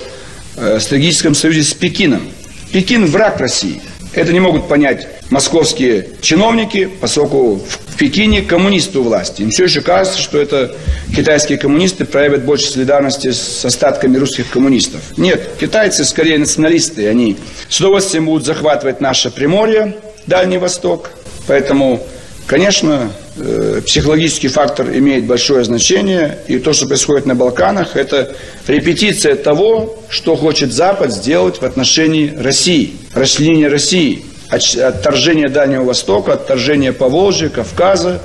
[0.55, 2.23] э, стратегическом союзе с Пекином.
[2.71, 3.83] Пекин– враг России.
[4.13, 9.41] Это не могут понять московские чиновники, поскольку в Пекине коммунисты у власти.
[9.41, 10.75] Им все еще кажется, что это
[11.15, 15.01] китайские коммунисты проявят больше солидарности с остатками русских коммунистов.
[15.17, 17.07] Нет, китайцы скорее националисты.
[17.07, 17.37] Они
[17.67, 21.11] с удовольствием будут захватывать наше Приморье, Дальний Восток.
[21.47, 22.05] Поэтому,
[22.45, 23.11] конечно,
[23.41, 28.35] Э, психологический фактор имеет большое значение, и то, что происходит на Балканах, это
[28.67, 36.91] репетиция того, что хочет Запад сделать в отношении России, расчленение России, отторжение Дальнего Востока, отторжение
[36.91, 38.21] Поволжья, Кавказа,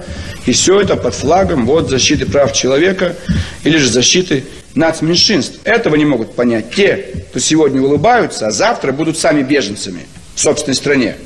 [0.47, 3.17] и все это под флагом вот защиты прав человека
[3.63, 5.61] или же защиты нацменьшинств.
[5.65, 10.01] Этого не могут понять те, кто сегодня улыбаются, а завтра будут сами беженцами
[10.35, 11.17] в собственной стране.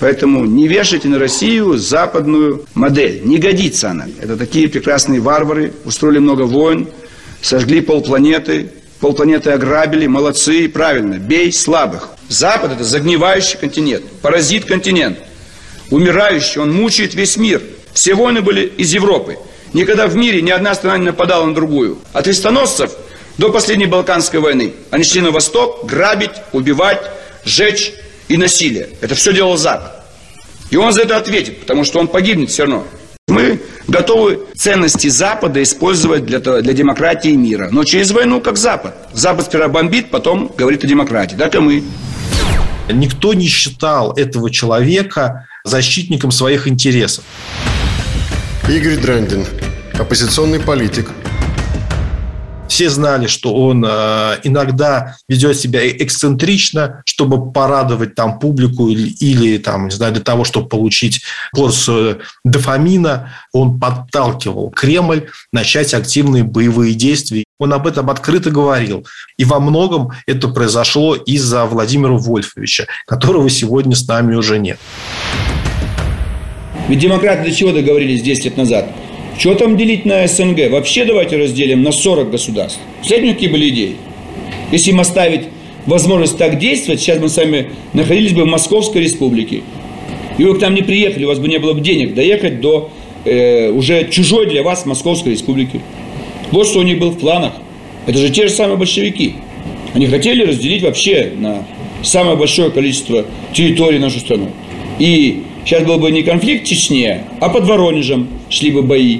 [0.00, 3.22] Поэтому не вешайте на Россию западную модель.
[3.24, 4.06] Не годится она.
[4.20, 6.88] Это такие прекрасные варвары, устроили много войн,
[7.40, 12.10] сожгли полпланеты, полпланеты ограбили, молодцы, правильно, бей слабых.
[12.28, 15.18] Запад– это загнивающий континент, паразит континент,
[15.90, 17.62] умирающий, он мучает весь мир.
[17.94, 19.38] Все войны были из Европы.
[19.72, 21.98] Никогда в мире ни одна страна не нападала на другую.
[22.12, 22.92] От крестоносцев
[23.38, 24.74] до последней Балканской войны.
[24.90, 27.02] Они шли на восток грабить, убивать,
[27.44, 27.92] сжечь
[28.28, 28.90] и насилие.
[29.00, 29.92] Это все делал Запад.
[30.70, 32.86] И он за это ответит, потому что он погибнет все равно.
[33.28, 37.68] Мы готовы ценности Запада использовать для, для демократии мира.
[37.70, 38.94] Но через войну, как Запад.
[39.12, 41.36] Запад сперва бомбит, потом говорит о демократии.
[41.36, 41.84] Так и мы.
[42.90, 47.24] Никто не считал этого человека защитником своих интересов.
[48.68, 49.44] Игорь Драндин,
[49.98, 51.10] оппозиционный политик,
[52.68, 59.58] все знали, что он э, иногда ведет себя эксцентрично, чтобы порадовать там публику или, или
[59.58, 63.32] там, не знаю, для того, чтобы получить порцию дофамина.
[63.52, 67.44] Он подталкивал Кремль начать активные боевые действия.
[67.58, 69.06] Он об этом открыто говорил.
[69.36, 74.78] И во многом это произошло из-за Владимира Вольфовича, которого сегодня с нами уже нет.
[76.88, 78.86] Ведь демократы для чего договорились 10 лет назад?
[79.38, 80.68] Что там делить на СНГ?
[80.68, 82.80] Вообще давайте разделим на 40 государств.
[82.96, 83.96] Представляете, какие были идеи?
[84.72, 85.42] Если им оставить
[85.86, 89.62] возможность так действовать, сейчас мы с вами находились бы в Московской республике.
[90.38, 92.90] И вы бы там не приехали, у вас бы не было бы денег доехать до
[93.24, 95.80] э, уже чужой для вас Московской республики.
[96.50, 97.52] Вот что у них было в планах.
[98.06, 99.34] Это же те же самые большевики.
[99.94, 101.64] Они хотели разделить вообще на
[102.02, 104.50] самое большое количество территорий нашу страну.
[104.98, 109.18] И Сейчас был бы не конфликт в Чечне, а под Воронежем шли бы бои.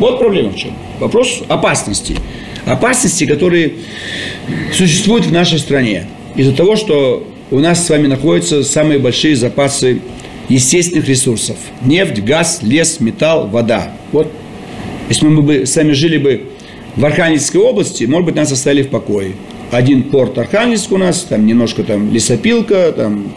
[0.00, 0.72] Вот проблема в чем.
[0.98, 2.16] Вопрос опасности.
[2.64, 3.74] Опасности, которые
[4.72, 6.08] существуют в нашей стране.
[6.34, 10.00] Из-за того, что у нас с вами находятся самые большие запасы
[10.48, 11.56] естественных ресурсов.
[11.82, 13.92] Нефть, газ, лес, металл, вода.
[14.10, 14.32] Вот.
[15.08, 16.46] Если мы бы сами жили бы
[16.96, 19.34] в Архангельской области, может быть, нас оставили в покое.
[19.70, 23.32] Один порт Архангельск у нас, там немножко там лесопилка, там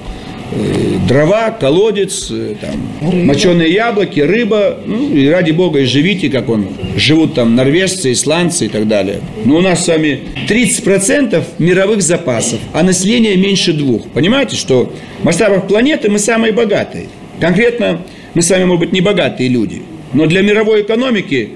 [1.07, 6.67] дрова, колодец, э, там, моченые яблоки, рыба, ну, и ради бога, и живите, как он,
[6.95, 9.21] живут там норвежцы, исландцы и так далее.
[9.45, 14.07] Но у нас с вами 30% мировых запасов, а население меньше двух.
[14.09, 17.07] Понимаете, что в масштабах планеты мы самые богатые.
[17.39, 18.01] Конкретно
[18.33, 19.81] мы с вами, может быть, не богатые люди,
[20.13, 21.51] но для мировой экономики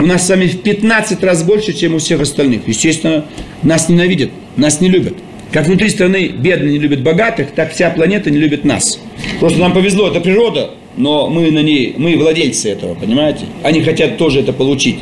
[0.00, 2.66] у нас с вами в 15 раз больше, чем у всех остальных.
[2.66, 3.24] Естественно,
[3.62, 5.14] нас ненавидят, нас не любят.
[5.52, 8.98] Как внутри страны бедные не любят богатых, так вся планета не любит нас.
[9.40, 13.46] Просто нам повезло, это природа, но мы на ней, мы владельцы этого, понимаете?
[13.62, 14.98] Они хотят тоже это получить,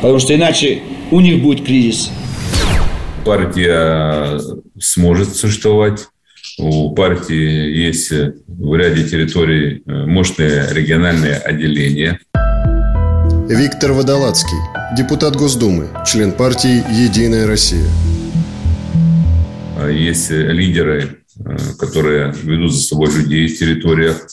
[0.00, 0.80] потому что иначе
[1.10, 2.10] у них будет кризис.
[3.24, 4.40] Партия
[4.78, 6.06] сможет существовать.
[6.58, 12.20] У партии есть в ряде территорий мощные региональные отделения.
[13.48, 14.58] Виктор Водолацкий,
[14.96, 17.84] депутат Госдумы, член партии «Единая Россия».
[19.88, 24.26] Есть лидеры, э, которые ведут за собой людей в территориях,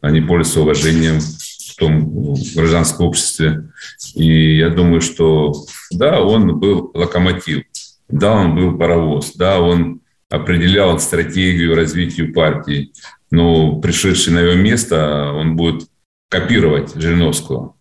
[0.00, 3.70] они пользуются уважением в том гражданском обществе.
[4.14, 5.52] И я думаю, что
[5.90, 7.64] да, он был локомотив,
[8.08, 12.92] да, он был паровоз, да, он определял стратегию развития партии,
[13.30, 15.88] но пришедший на его место, он будет
[16.28, 17.74] копировать Жириновского.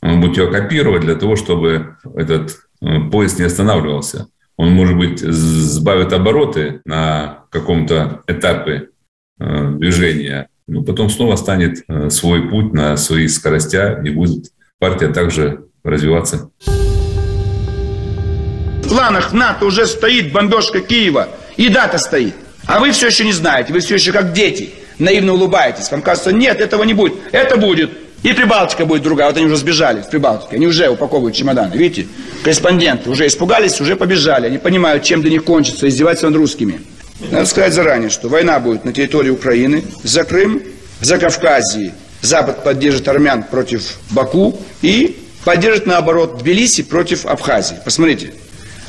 [0.00, 5.20] Он будет его копировать для того, чтобы этот э, поезд не останавливался он, может быть,
[5.20, 8.88] сбавит обороты на каком-то этапе
[9.38, 15.08] э, движения, но потом снова станет э, свой путь на свои скоростя и будет партия
[15.08, 16.50] также развиваться.
[18.82, 22.34] В планах НАТО уже стоит бомбежка Киева, и дата стоит.
[22.66, 25.90] А вы все еще не знаете, вы все еще как дети, наивно улыбаетесь.
[25.90, 27.14] Вам кажется, нет, этого не будет.
[27.32, 27.90] Это будет.
[28.22, 29.28] И Прибалтика будет другая.
[29.28, 30.56] Вот они уже сбежали в Прибалтике.
[30.56, 31.74] Они уже упаковывают чемоданы.
[31.74, 32.06] Видите?
[32.44, 34.46] Корреспонденты уже испугались, уже побежали.
[34.46, 36.80] Они понимают, чем для них кончится издеваться над русскими.
[37.30, 40.62] Надо сказать заранее, что война будет на территории Украины, за Крым,
[41.00, 41.94] за Кавказии.
[42.20, 47.76] Запад поддержит армян против Баку и поддержит, наоборот, Тбилиси против Абхазии.
[47.84, 48.34] Посмотрите.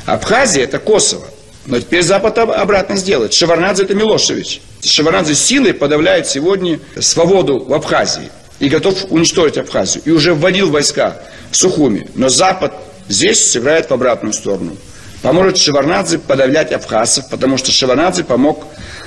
[0.06, 1.26] Абхазия– это Косово.
[1.66, 3.32] Но теперь Запад обратно сделает.
[3.32, 4.60] Шеварнадзе– это Милошевич.
[4.84, 10.02] Шеварнадзе силой подавляет сегодня свободу в Абхазии и готов уничтожить Абхазию.
[10.04, 11.18] И уже вводил войска
[11.50, 12.08] в Сухуми.
[12.14, 12.74] Но Запад
[13.08, 14.76] здесь сыграет в обратную сторону.
[15.22, 18.66] Поможет Шеварнадзе подавлять абхазцев, потому что Шеварнадзе помог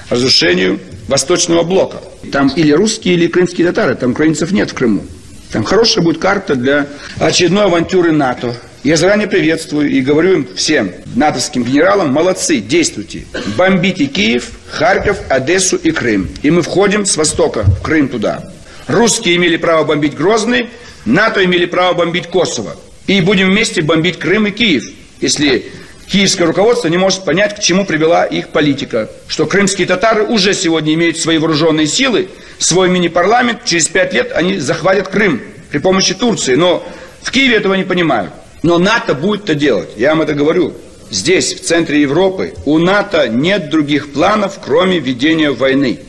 [0.09, 1.97] разрушению Восточного блока.
[2.31, 5.05] Там или русские, или крымские татары, там украинцев нет в Крыму.
[5.51, 6.87] Там хорошая будет карта для
[7.19, 8.55] очередной авантюры НАТО.
[8.83, 13.25] Я заранее приветствую и говорю им всем, натовским генералам, молодцы, действуйте.
[13.55, 16.29] Бомбите Киев, Харьков, Одессу и Крым.
[16.41, 18.51] И мы входим с востока в Крым туда.
[18.87, 20.69] Русские имели право бомбить Грозный,
[21.05, 22.75] НАТО имели право бомбить Косово.
[23.05, 24.83] И будем вместе бомбить Крым и Киев.
[25.19, 25.65] если
[26.07, 29.09] киевское руководство не может понять, к чему привела их политика.
[29.27, 34.57] Что крымские татары уже сегодня имеют свои вооруженные силы, свой мини-парламент, через пять лет они
[34.57, 36.55] захватят Крым при помощи Турции.
[36.55, 36.87] Но
[37.21, 38.31] в Киеве этого не понимают.
[38.63, 40.73] Но НАТО будет это делать, я вам это говорю.
[41.09, 45.99] Здесь, в центре Европы, у НАТО нет других планов, кроме ведения войны.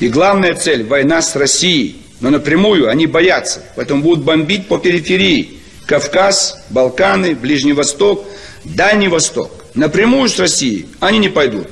[0.00, 2.02] И главная цель– война с Россией.
[2.20, 5.58] Но напрямую они боятся, поэтому будут бомбить по периферии.
[5.86, 8.26] Кавказ, Балканы, Ближний Восток,
[8.64, 9.64] Дальний Восток.
[9.74, 11.68] Напрямую с Россией они не пойдут.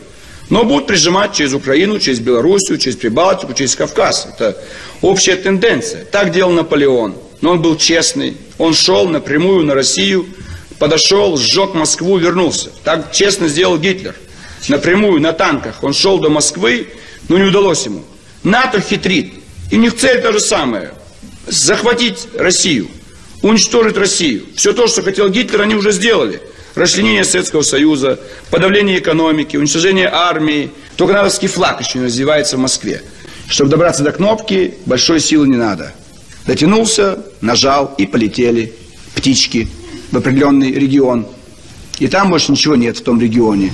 [0.49, 4.29] Но будут прижимать через Украину, через Белоруссию, через Прибалтику, через Кавказ.
[4.33, 4.57] Это
[5.03, 6.05] общая тенденция.
[6.05, 7.17] Так делал Наполеон.
[7.41, 8.37] Но он был честный.
[8.59, 10.27] Он шел напрямую на Россию,
[10.79, 12.71] подошел, сжег Москву, вернулся.
[12.85, 14.15] Так честно сделал Гитлер.
[14.69, 15.83] Напрямую, на танках.
[15.83, 16.89] Он шел до Москвы,
[17.29, 18.05] но не удалось ему.
[18.43, 19.35] НАТО хитрит.
[19.71, 20.93] И у них цель та же самая.
[21.47, 22.89] Захватить Россию.
[23.43, 24.45] Уничтожить Россию.
[24.57, 26.41] Все то, что хотел Гитлер, они уже сделали.
[26.75, 30.71] Расчленение Советского Союза, подавление экономики, уничтожение армии.
[30.97, 33.03] Только натовский флаг еще не развивается в Москве.
[33.49, 35.95] Чтобы добраться до кнопки, большой силы не надо.
[36.47, 38.73] Дотянулся, нажал и полетели
[39.15, 39.69] птички
[40.11, 41.27] в определенный регион.
[41.99, 43.73] И там больше ничего нет в том регионе.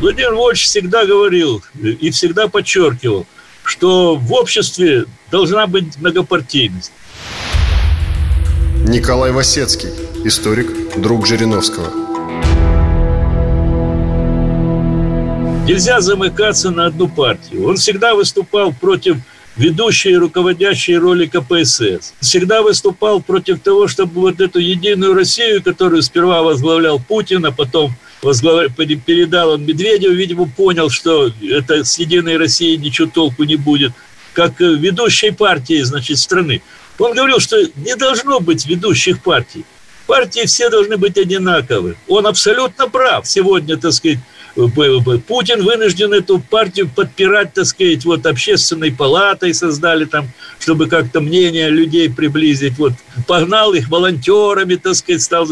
[0.00, 3.26] Владимир Вольфович всегда говорил и всегда подчеркивал,
[3.64, 6.92] что в обществе должна быть многопартийность.
[8.86, 9.90] Николай Васецкий,
[10.24, 11.90] историк, друг Жириновского.
[15.66, 17.68] Нельзя замыкаться на одну партию.
[17.68, 19.18] Он всегда выступал против
[19.56, 22.14] ведущей и руководящей роли КПСС.
[22.20, 27.94] Всегда выступал против того, чтобы вот эту единую Россию, которую сперва возглавлял Путин, а потом
[28.22, 28.74] возглав...
[28.74, 33.92] передал он Медведеву, видимо, понял, что это с единой Россией ничего толку не будет,
[34.32, 36.62] как ведущей партии, значит, страны.
[36.98, 39.64] Он говорил, что не должно быть ведущих партий.
[40.06, 41.96] Партии все должны быть одинаковы.
[42.08, 43.26] Он абсолютно прав.
[43.26, 44.18] Сегодня, так сказать,
[44.54, 51.70] Путин вынужден эту партию подпирать, так сказать, вот общественной палатой создали там, чтобы как-то мнение
[51.70, 52.78] людей приблизить.
[52.78, 52.92] Вот
[53.26, 55.48] погнал их волонтерами, так сказать, стал.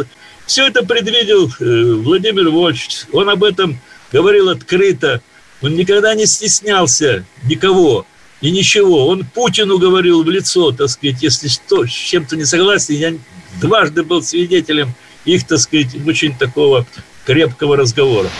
[0.47, 3.07] Все это предвидел э, Владимир Вольфович.
[3.13, 3.79] Он об этом
[4.13, 5.23] говорил открыто.
[5.63, 8.07] Он никогда не стеснялся никого
[8.41, 9.09] и ничего.
[9.09, 12.95] Он Путину говорил в лицо, так сказать, если что, с чем-то не согласен.
[12.95, 13.15] Я
[13.61, 16.87] дважды был свидетелем их, так сказать, очень такого
[17.27, 18.31] крепкого разговора.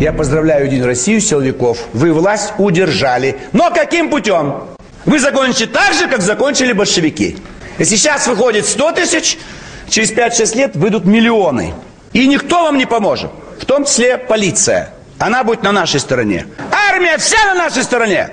[0.00, 1.78] Я поздравляю Единую Россию, силовиков.
[1.92, 3.38] Вы власть удержали.
[3.52, 4.64] Но каким путем?
[5.04, 7.36] Вы закончите так же, как закончили большевики.
[7.78, 9.38] Если сейчас выходит 100 тысяч,
[9.88, 11.74] через 5-6 лет выйдут миллионы.
[12.12, 13.30] И никто вам не поможет.
[13.60, 14.90] В том числе полиция.
[15.18, 16.46] Она будет на нашей стороне.
[16.90, 18.30] Армия вся на нашей стороне.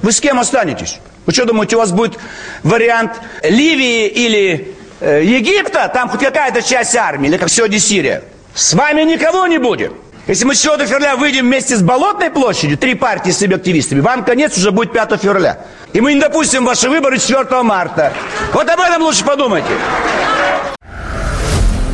[0.00, 0.98] Вы с кем останетесь?
[1.26, 2.18] Вы что думаете, у вас будет
[2.62, 5.90] вариант Ливии или э, Египта?
[5.92, 8.22] Там хоть какая-то часть армии, или как сегодня Сирия.
[8.54, 9.92] С вами никого не будет.
[10.28, 14.24] Если мы 4 февраля выйдем вместе с Болотной площадью, три партии с своими активистами, вам
[14.24, 15.58] конец уже будет 5 февраля.
[15.92, 18.12] И мы не допустим ваши выборы 4 марта.
[18.52, 19.68] Вот об этом лучше подумайте.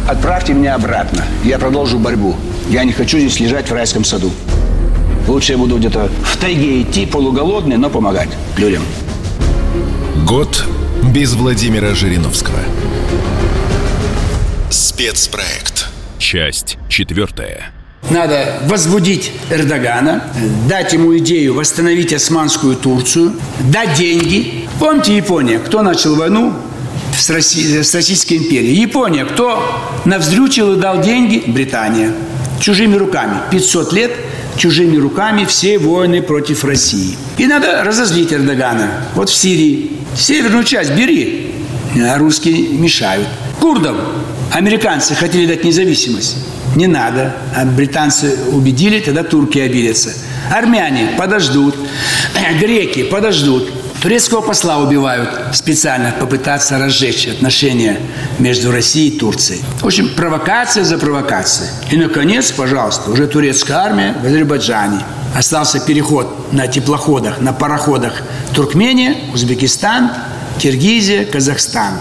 [0.06, 1.24] Отправьте меня обратно.
[1.42, 2.36] Я продолжу борьбу.
[2.68, 4.30] Я не хочу здесь лежать в райском саду.
[5.26, 8.82] Лучше я буду где-то в тайге идти, полуголодный, но помогать людям.
[10.26, 10.64] Год
[11.14, 12.58] без Владимира Жириновского.
[14.70, 15.88] Спецпроект.
[16.18, 17.77] Часть четвертая.
[18.10, 20.24] Надо возбудить Эрдогана,
[20.68, 24.66] дать ему идею восстановить османскую Турцию, дать деньги.
[24.80, 26.54] Помните Япония, кто начал войну
[27.16, 27.82] с, Росси...
[27.82, 28.80] с Российской империей?
[28.80, 31.42] Япония, кто навздрючил и дал деньги?
[31.46, 32.14] Британия.
[32.60, 33.36] Чужими руками.
[33.50, 34.12] 500 лет
[34.56, 37.16] чужими руками все войны против России.
[37.36, 39.04] И надо разозлить Эрдогана.
[39.14, 39.92] Вот в Сирии.
[40.16, 41.54] Северную часть бери,
[42.16, 43.28] русские мешают.
[43.60, 43.96] Курдам
[44.52, 46.36] американцы хотели дать независимость.
[46.76, 47.34] Не надо.
[47.56, 50.14] А британцы убедили, тогда турки обидятся.
[50.50, 51.74] Армяне подождут.
[52.60, 53.70] Греки подождут.
[54.00, 57.98] Турецкого посла убивают специально попытаться разжечь отношения
[58.38, 59.60] между Россией и Турцией.
[59.80, 61.68] В общем, провокация за провокацией.
[61.90, 65.00] И, наконец, пожалуйста, уже турецкая армия в Азербайджане.
[65.34, 68.22] Остался переход на теплоходах, на пароходах
[68.54, 70.12] Туркмения, Узбекистан,
[70.58, 71.94] Киргизия, Казахстан.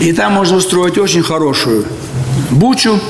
[0.00, 1.86] И там можно устроить очень хорошую
[2.50, 3.00] бучу,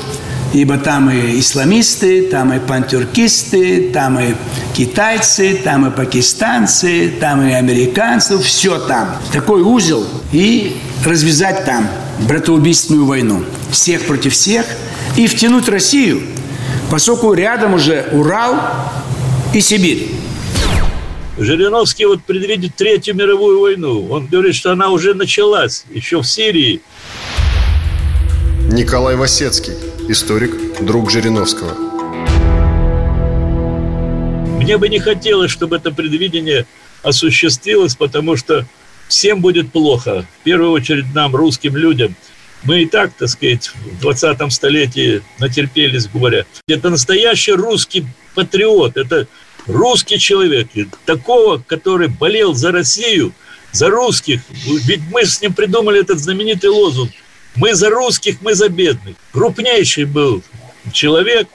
[0.53, 4.35] ибо там и исламисты, там и пантюркисты, там и
[4.73, 9.17] китайцы, там и пакистанцы, там и американцы, все там.
[9.31, 11.87] Такой узел и развязать там
[12.27, 13.43] братоубийственную войну.
[13.71, 14.65] Всех против всех
[15.17, 16.21] и втянуть Россию,
[16.89, 18.55] поскольку рядом уже Урал
[19.53, 20.11] и Сибирь.
[21.37, 24.07] Жириновский вот предвидит Третью мировую войну.
[24.11, 26.81] Он говорит, что она уже началась, еще в Сирии.
[28.71, 29.73] Николай Васецкий,
[30.09, 31.73] историк, друг Жириновского.
[34.61, 36.67] Мне бы не хотелось, чтобы это предвидение
[37.01, 38.65] осуществилось, потому что
[39.07, 40.25] всем будет плохо.
[40.41, 42.15] В первую очередь нам, русским людям.
[42.63, 46.45] Мы и так, так сказать, в 20 столетии натерпелись горя.
[46.67, 48.05] Это настоящий русский
[48.35, 49.27] патриот, это
[49.67, 50.67] русский человек.
[51.05, 53.33] Такого, который болел за Россию,
[53.71, 54.41] за русских.
[54.49, 57.11] Ведь мы с ним придумали этот знаменитый лозунг.
[57.55, 59.15] Мы за русских, мы за бедных.
[59.31, 60.43] Крупнейший был
[60.91, 61.47] человек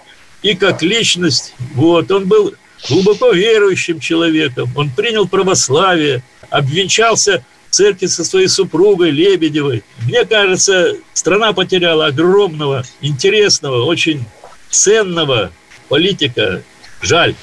[0.43, 1.55] и как личность.
[1.75, 2.55] Вот, он был
[2.89, 4.71] глубоко верующим человеком.
[4.77, 9.83] Он принял православие, обвенчался в церкви со своей супругой Лебедевой.
[10.03, 14.25] Мне кажется, страна потеряла огромного, интересного, очень
[14.71, 15.51] ценного
[15.89, 16.63] политика.
[17.03, 17.35] Жаль.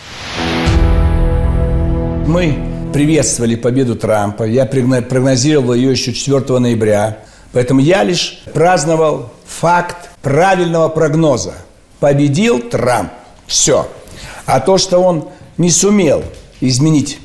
[2.27, 2.57] Мы
[2.91, 4.43] приветствовали победу Трампа.
[4.43, 7.19] Я прогнозировал ее еще 4 ноября.
[7.53, 11.53] Поэтому я лишь праздновал факт правильного прогноза.
[11.99, 13.11] Победил Трамп.
[13.45, 13.87] Все.
[14.47, 16.23] А то, что он не сумел
[16.61, 17.19] изменить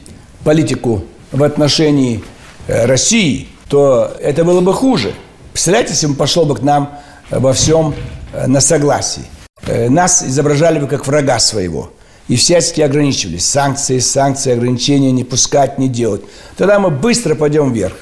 [0.44, 2.22] политику в отношении
[2.66, 5.14] э, России, то это было бы хуже.
[5.53, 6.98] Представляете, если он пошел бы к нам
[7.30, 7.94] во всем
[8.34, 9.24] э, на согласии.
[9.62, 11.90] Э, нас изображали бы как врага своего.
[12.31, 13.45] И всячески ограничивались.
[13.45, 16.22] Санкции, санкции, ограничения, не пускать, не делать.
[16.57, 17.93] Тогда мы быстро пойдем вверх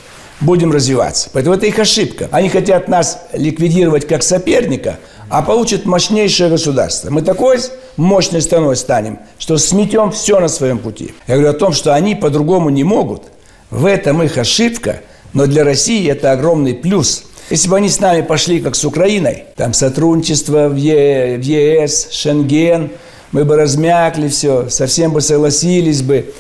[0.41, 1.31] будем развиваться.
[1.33, 2.29] Поэтому это их ошибка.
[2.31, 4.99] Они хотят нас ликвидировать как соперника,
[5.29, 7.11] а получат мощнейшее государство.
[7.11, 7.59] Мы такой
[7.97, 11.13] мощной страной станем, что сметем все на своем пути.
[11.27, 13.25] Я говорю о том, что они по-другому не могут.
[13.71, 15.01] В этом их ошибка,
[15.33, 17.25] но для России это огромный плюс.
[17.51, 22.09] Если бы они с нами пошли, как с Украиной, там сотрудничество в, е, в ЕС,
[22.13, 22.91] Шенген,
[23.33, 26.33] мы бы размякли все, совсем бы согласились бы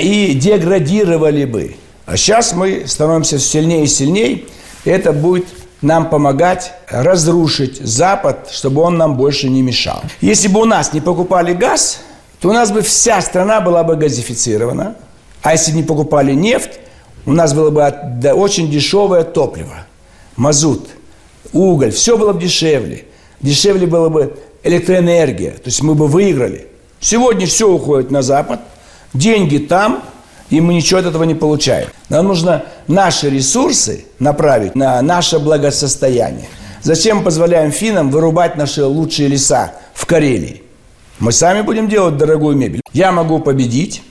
[0.00, 1.76] и деградировали бы.
[2.04, 4.44] А сейчас мы становимся сильнее и сильнее.
[4.84, 5.46] Это будет
[5.82, 10.02] нам помогать разрушить Запад, чтобы он нам больше не мешал.
[10.20, 12.00] Если бы у нас не покупали газ,
[12.40, 14.96] то у нас бы вся страна была бы газифицирована.
[15.42, 16.80] А если не покупали нефть,
[17.24, 19.86] у нас было бы очень дешевое топливо,
[20.36, 20.88] мазут,
[21.52, 23.04] уголь, все было бы дешевле.
[23.40, 24.36] Дешевле было бы
[24.66, 26.66] электроэнергия, то есть мы бы выиграли.
[27.00, 28.60] Сегодня все уходит на Запад,
[29.12, 30.02] деньги там–
[30.50, 31.88] и мы ничего от этого не получаем.
[32.08, 36.46] Нам нужно наши ресурсы направить на наше благосостояние.
[36.82, 40.62] Зачем позволяем финнам вырубать наши лучшие леса в Карелии?
[41.18, 42.82] Мы сами будем делать дорогую мебель.
[42.92, 44.02] Я могу победить,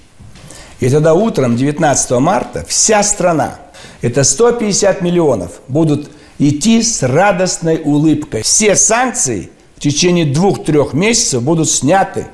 [0.80, 3.60] и тогда утром 19 марта вся страна,
[4.02, 8.42] это 150 миллионов, будут идти с радостной улыбкой.
[8.42, 12.28] Все санкции в течение двух-трех месяцев будут сняты.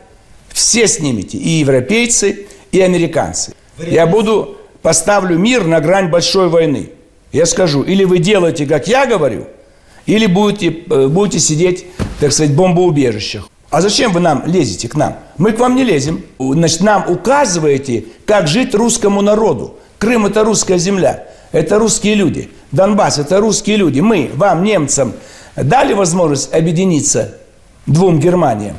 [0.49, 3.53] Все снимете, и европейцы, и американцы.
[3.77, 6.89] Я буду, поставлю мир на грань большой войны.
[7.31, 9.47] Я скажу, или вы делаете, как я говорю,
[10.05, 11.85] или будете, э, будете сидеть,
[12.19, 13.47] так сказать, в бомбоубежищах.
[13.69, 15.15] А зачем вы нам лезете к нам?
[15.37, 16.23] Мы к вам не лезем.
[16.37, 19.77] Значит, нам указываете, как жить русскому народу.
[19.97, 21.27] Крым– это русская земля.
[21.53, 22.49] Это русские люди.
[22.73, 24.01] Донбасс– это русские люди.
[24.01, 25.13] Мы, вам, немцам,
[25.55, 27.37] дали возможность объединиться
[27.85, 28.77] двум Германиям.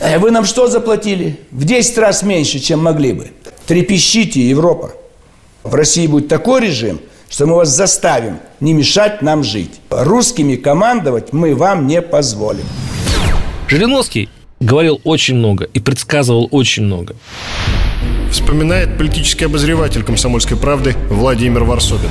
[0.00, 1.40] Э, вы нам что заплатили?
[1.50, 3.30] В 10 раз меньше, чем могли бы.
[3.66, 4.92] Трепещите, Европа.
[5.62, 9.80] В России будет такой режим, что мы вас заставим не мешать нам жить.
[9.90, 12.64] Русскими командовать мы вам не позволим.
[13.68, 14.28] Жириновский
[14.60, 17.16] говорил очень много и предсказывал очень много.
[18.30, 22.10] Вспоминает политический обозреватель «Комсомольской правды» Владимир Варсобин.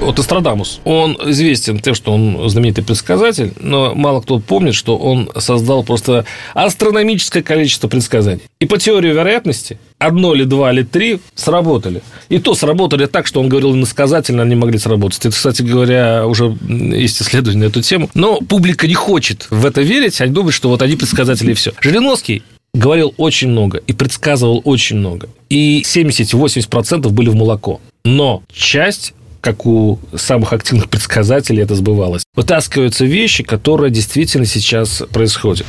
[0.00, 5.30] Вот Астрадамус, он известен тем, что он знаменитый предсказатель, но мало кто помнит, что он
[5.36, 6.24] создал просто
[6.54, 8.40] астрономическое количество предсказаний.
[8.60, 12.02] И по теории вероятности одно или два или три сработали.
[12.30, 15.20] И то сработали так, что он говорил иносказательно, они могли сработать.
[15.20, 18.08] Это, кстати говоря, уже есть исследование на эту тему.
[18.14, 21.72] Но публика не хочет в это верить, они думают, что вот они предсказатели и все.
[21.80, 22.42] Жириновский
[22.72, 25.28] говорил очень много и предсказывал очень много.
[25.50, 27.80] И 70-80% были в молоко.
[28.04, 32.24] Но часть как у самых активных предсказателей это сбывалось.
[32.34, 35.66] Вытаскиваются вещи, которые действительно сейчас происходят.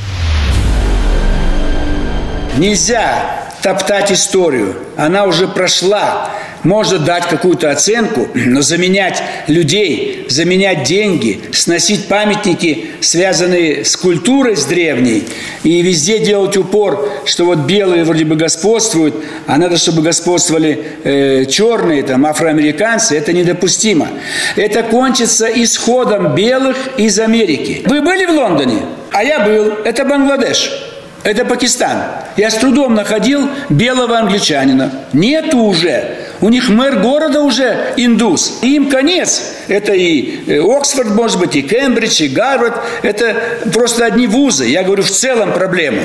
[2.58, 4.74] Нельзя топтать историю.
[4.96, 6.30] Она уже прошла
[6.64, 14.64] можно дать какую-то оценку, но заменять людей, заменять деньги, сносить памятники, связанные с культурой, с
[14.64, 15.24] древней,
[15.64, 19.14] и везде делать упор, что вот белые вроде бы господствуют,
[19.46, 24.08] а надо, чтобы господствовали э, черные, там, афроамериканцы, это недопустимо.
[24.56, 27.82] Это кончится исходом белых из Америки.
[27.86, 28.82] Вы были в Лондоне?
[29.10, 29.72] А я был.
[29.84, 30.91] Это Бангладеш.
[31.24, 32.02] Это Пакистан.
[32.36, 34.90] Я с трудом находил белого англичанина.
[35.12, 36.16] Нету уже.
[36.40, 38.58] У них мэр города уже индус.
[38.62, 39.54] И им конец.
[39.68, 42.74] Это и э, Оксфорд, может быть, и Кембридж, и Гарвард.
[43.02, 43.36] Это
[43.72, 44.66] просто одни вузы.
[44.66, 46.02] Я говорю, в целом проблема.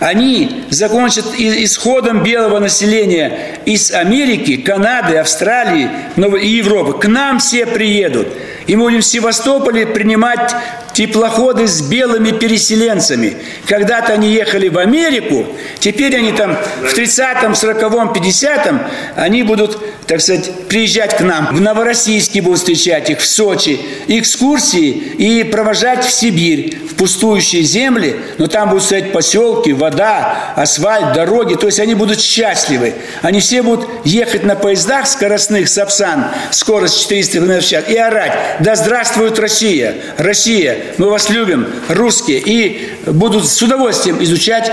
[0.00, 6.98] Они закончат исходом белого населения из Америки, Канады, Австралии и Европы.
[6.98, 8.26] К нам все приедут.
[8.66, 10.54] И мы будем в Севастополе принимать
[10.96, 13.36] теплоходы с белыми переселенцами.
[13.66, 15.46] Когда-то они ехали в Америку,
[15.78, 18.80] теперь они там в 30-м, 40-м, 50-м,
[19.14, 21.54] они будут, так сказать, приезжать к нам.
[21.54, 23.78] В Новороссийске будут встречать их, в Сочи,
[24.08, 31.12] экскурсии и провожать в Сибирь, в пустующие земли, но там будут стоять поселки, вода, асфальт,
[31.12, 32.94] дороги, то есть они будут счастливы.
[33.20, 38.32] Они все будут ехать на поездах скоростных Сапсан, скорость 400 км в час, и орать
[38.60, 39.96] «Да здравствует Россия!
[40.16, 40.85] Россия!
[40.98, 44.70] Мы вас любим, русские, и будут с удовольствием изучать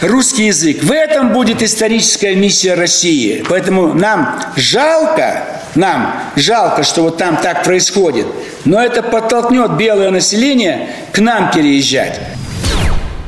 [0.00, 0.82] русский язык.
[0.82, 3.44] В этом будет историческая миссия России.
[3.48, 5.44] Поэтому нам жалко,
[5.74, 8.26] нам жалко, что вот там так происходит,
[8.64, 12.20] но это подтолкнет белое население к нам переезжать.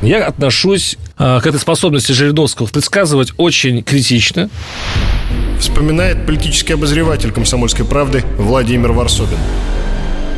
[0.01, 4.49] Я отношусь э, к этой способности Жириновского предсказывать очень критично.
[5.59, 9.39] Вспоминает политический обозреватель «Комсомольской правды» Владимир Варсобин.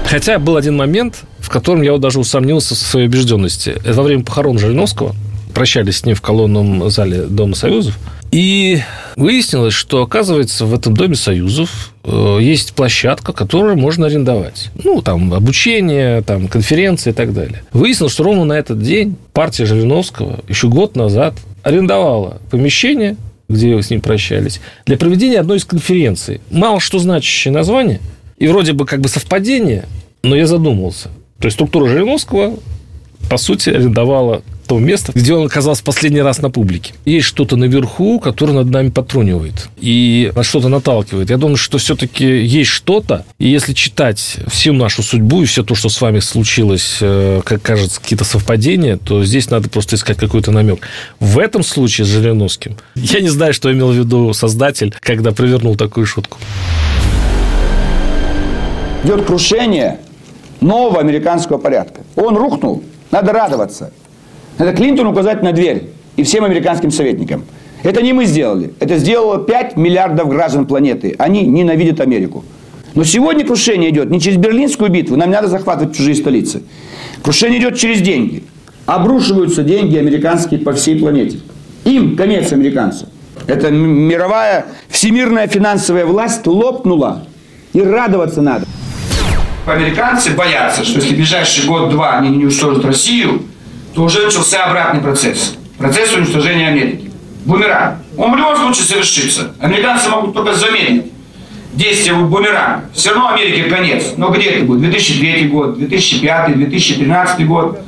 [0.06, 3.70] Хотя был один момент, в котором я вот даже усомнился в своей убежденности.
[3.70, 5.16] Это во время похорон Жириновского.
[5.54, 7.98] Прощались с ним в колонном зале Дома Союзов.
[8.32, 8.82] И
[9.16, 14.70] выяснилось, что, оказывается, в этом Доме Союзов э, есть площадка, которую можно арендовать.
[14.84, 17.64] Ну, там, обучение, там, конференции и так далее.
[17.74, 21.34] Выяснилось, что ровно на этот день партия Жириновского еще год назад
[21.64, 23.18] арендовала помещение,
[23.50, 26.40] где с ним прощались, для проведения одной из конференций.
[26.52, 28.00] Мало что значащее название,
[28.40, 29.86] и вроде бы как бы совпадение,
[30.24, 31.10] но я задумался.
[31.40, 32.58] То есть структура Жириновского,
[33.30, 36.94] по сути, арендовала то место, где он оказался последний раз на публике.
[37.04, 41.32] Есть что-то наверху, которое над нами потрунивает и на что-то наталкивает.
[41.32, 45.74] Я думаю, что все-таки есть что-то, и если читать всю нашу судьбу и все то,
[45.74, 50.52] что с вами случилось, э, как кажется, какие-то совпадения, то здесь надо просто искать какой-то
[50.52, 50.88] намек.
[51.20, 55.78] В этом случае с Жириновским я не знаю, что имел в виду создатель, когда провернул
[55.78, 56.38] такую шутку.
[59.04, 60.00] Идет крушение
[60.60, 62.02] нового американского порядка.
[62.16, 62.84] Он рухнул.
[63.12, 63.92] Надо радоваться.
[64.58, 67.46] Надо Клинтону указать на дверь и всем американским советникам.
[67.84, 68.74] Это не мы сделали.
[68.80, 71.16] Это сделало 5 миллиардов граждан планеты.
[71.18, 72.44] Они ненавидят Америку.
[72.94, 76.64] Но сегодня крушение идет не через Берлинскую битву, нам не надо захватывать чужие столицы.
[77.22, 78.44] Крушение идет через деньги.
[78.86, 81.40] Обрушиваются деньги американские по всей планете.
[81.86, 83.08] Им конец американцам.
[83.48, 87.26] Это мировая всемирная финансовая власть лопнула.
[87.72, 88.66] И радоваться надо.
[89.72, 93.44] Американцы боятся, что если в ближайший год-два они не уничтожат Россию,
[93.94, 95.56] то уже начался обратный процесс.
[95.78, 97.12] Процесс уничтожения Америки.
[97.46, 98.00] Бумеранг.
[98.18, 99.54] Он в любом случае совершится.
[99.60, 101.06] Американцы могут только замедлить
[101.74, 102.86] действие бумеранга.
[102.94, 104.14] Все равно Америке конец.
[104.18, 104.82] Но где это будет?
[104.82, 107.80] 2003 год, 2005, 2013 год.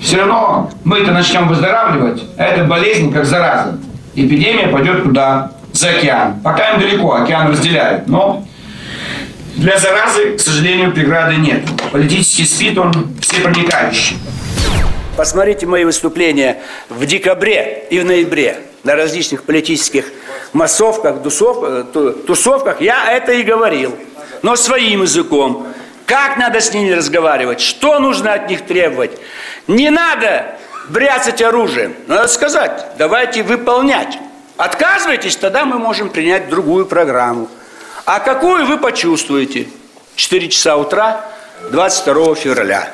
[0.00, 3.78] Все равно мы это начнем выздоравливать, а эта болезнь как зараза.
[4.14, 6.40] Эпидемия пойдет туда, за океан.
[6.42, 8.08] Пока им далеко, океан разделяет.
[8.08, 8.44] Но
[9.60, 11.60] для заразы, к сожалению, преграды нет.
[11.92, 14.16] Политический спид, он всепроникающий.
[15.16, 20.06] Посмотрите мои выступления в декабре и в ноябре на различных политических
[20.54, 21.92] массовках, тусовках,
[22.26, 22.80] тусовках.
[22.80, 23.94] Я это и говорил,
[24.40, 25.66] но своим языком.
[26.06, 29.12] Как надо с ними разговаривать, что нужно от них требовать.
[29.68, 30.56] Не надо
[30.88, 31.94] бряцать оружием.
[32.06, 34.18] Надо сказать, давайте выполнять.
[34.56, 37.48] Отказывайтесь, тогда мы можем принять другую программу.
[38.04, 39.68] А какую вы почувствуете?
[40.16, 41.24] 4 часа утра
[41.70, 42.92] 22 февраля.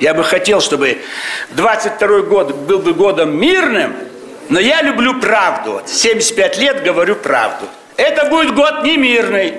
[0.00, 0.98] Я бы хотел, чтобы
[1.50, 3.94] 22 год был бы годом мирным,
[4.48, 5.82] но я люблю правду.
[5.86, 7.66] 75 лет говорю правду.
[7.96, 9.54] Это будет год не мирный.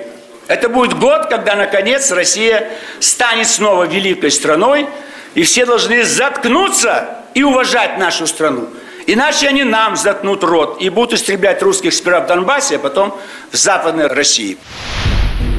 [0.46, 4.88] Это будет год, когда, наконец, Россия станет снова великой страной,
[5.34, 8.68] и все должны заткнуться и уважать нашу страну.
[9.06, 13.14] Иначе они нам заткнут рот и будут истреблять русских сперва в Донбассе, а потом
[13.50, 14.56] в Западной России.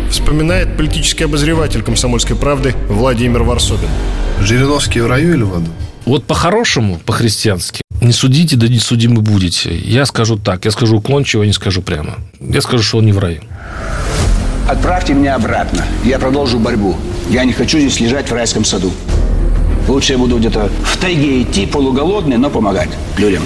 [0.10, 3.90] Вспоминает политический обозреватель «Комсомольской правды» Владимир Варсобин.
[4.40, 5.72] Жириновский в раю или в аду?
[6.06, 9.76] Вот по-хорошему, по-христиански, не судите, да не судимы будете.
[9.76, 12.16] Я скажу так, я скажу уклончиво, не скажу прямо.
[12.40, 13.42] Я скажу, что он не в раю.
[14.68, 15.86] Отправьте меня обратно.
[16.04, 16.96] Я продолжу борьбу.
[17.30, 18.92] Я не хочу здесь лежать в райском саду.
[19.88, 23.44] Лучше я буду где-то в тайге идти, полуголодный, но помогать людям.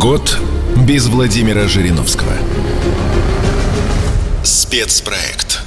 [0.00, 0.38] Год
[0.86, 2.32] без Владимира Жириновского.
[4.42, 5.63] Спецпроект.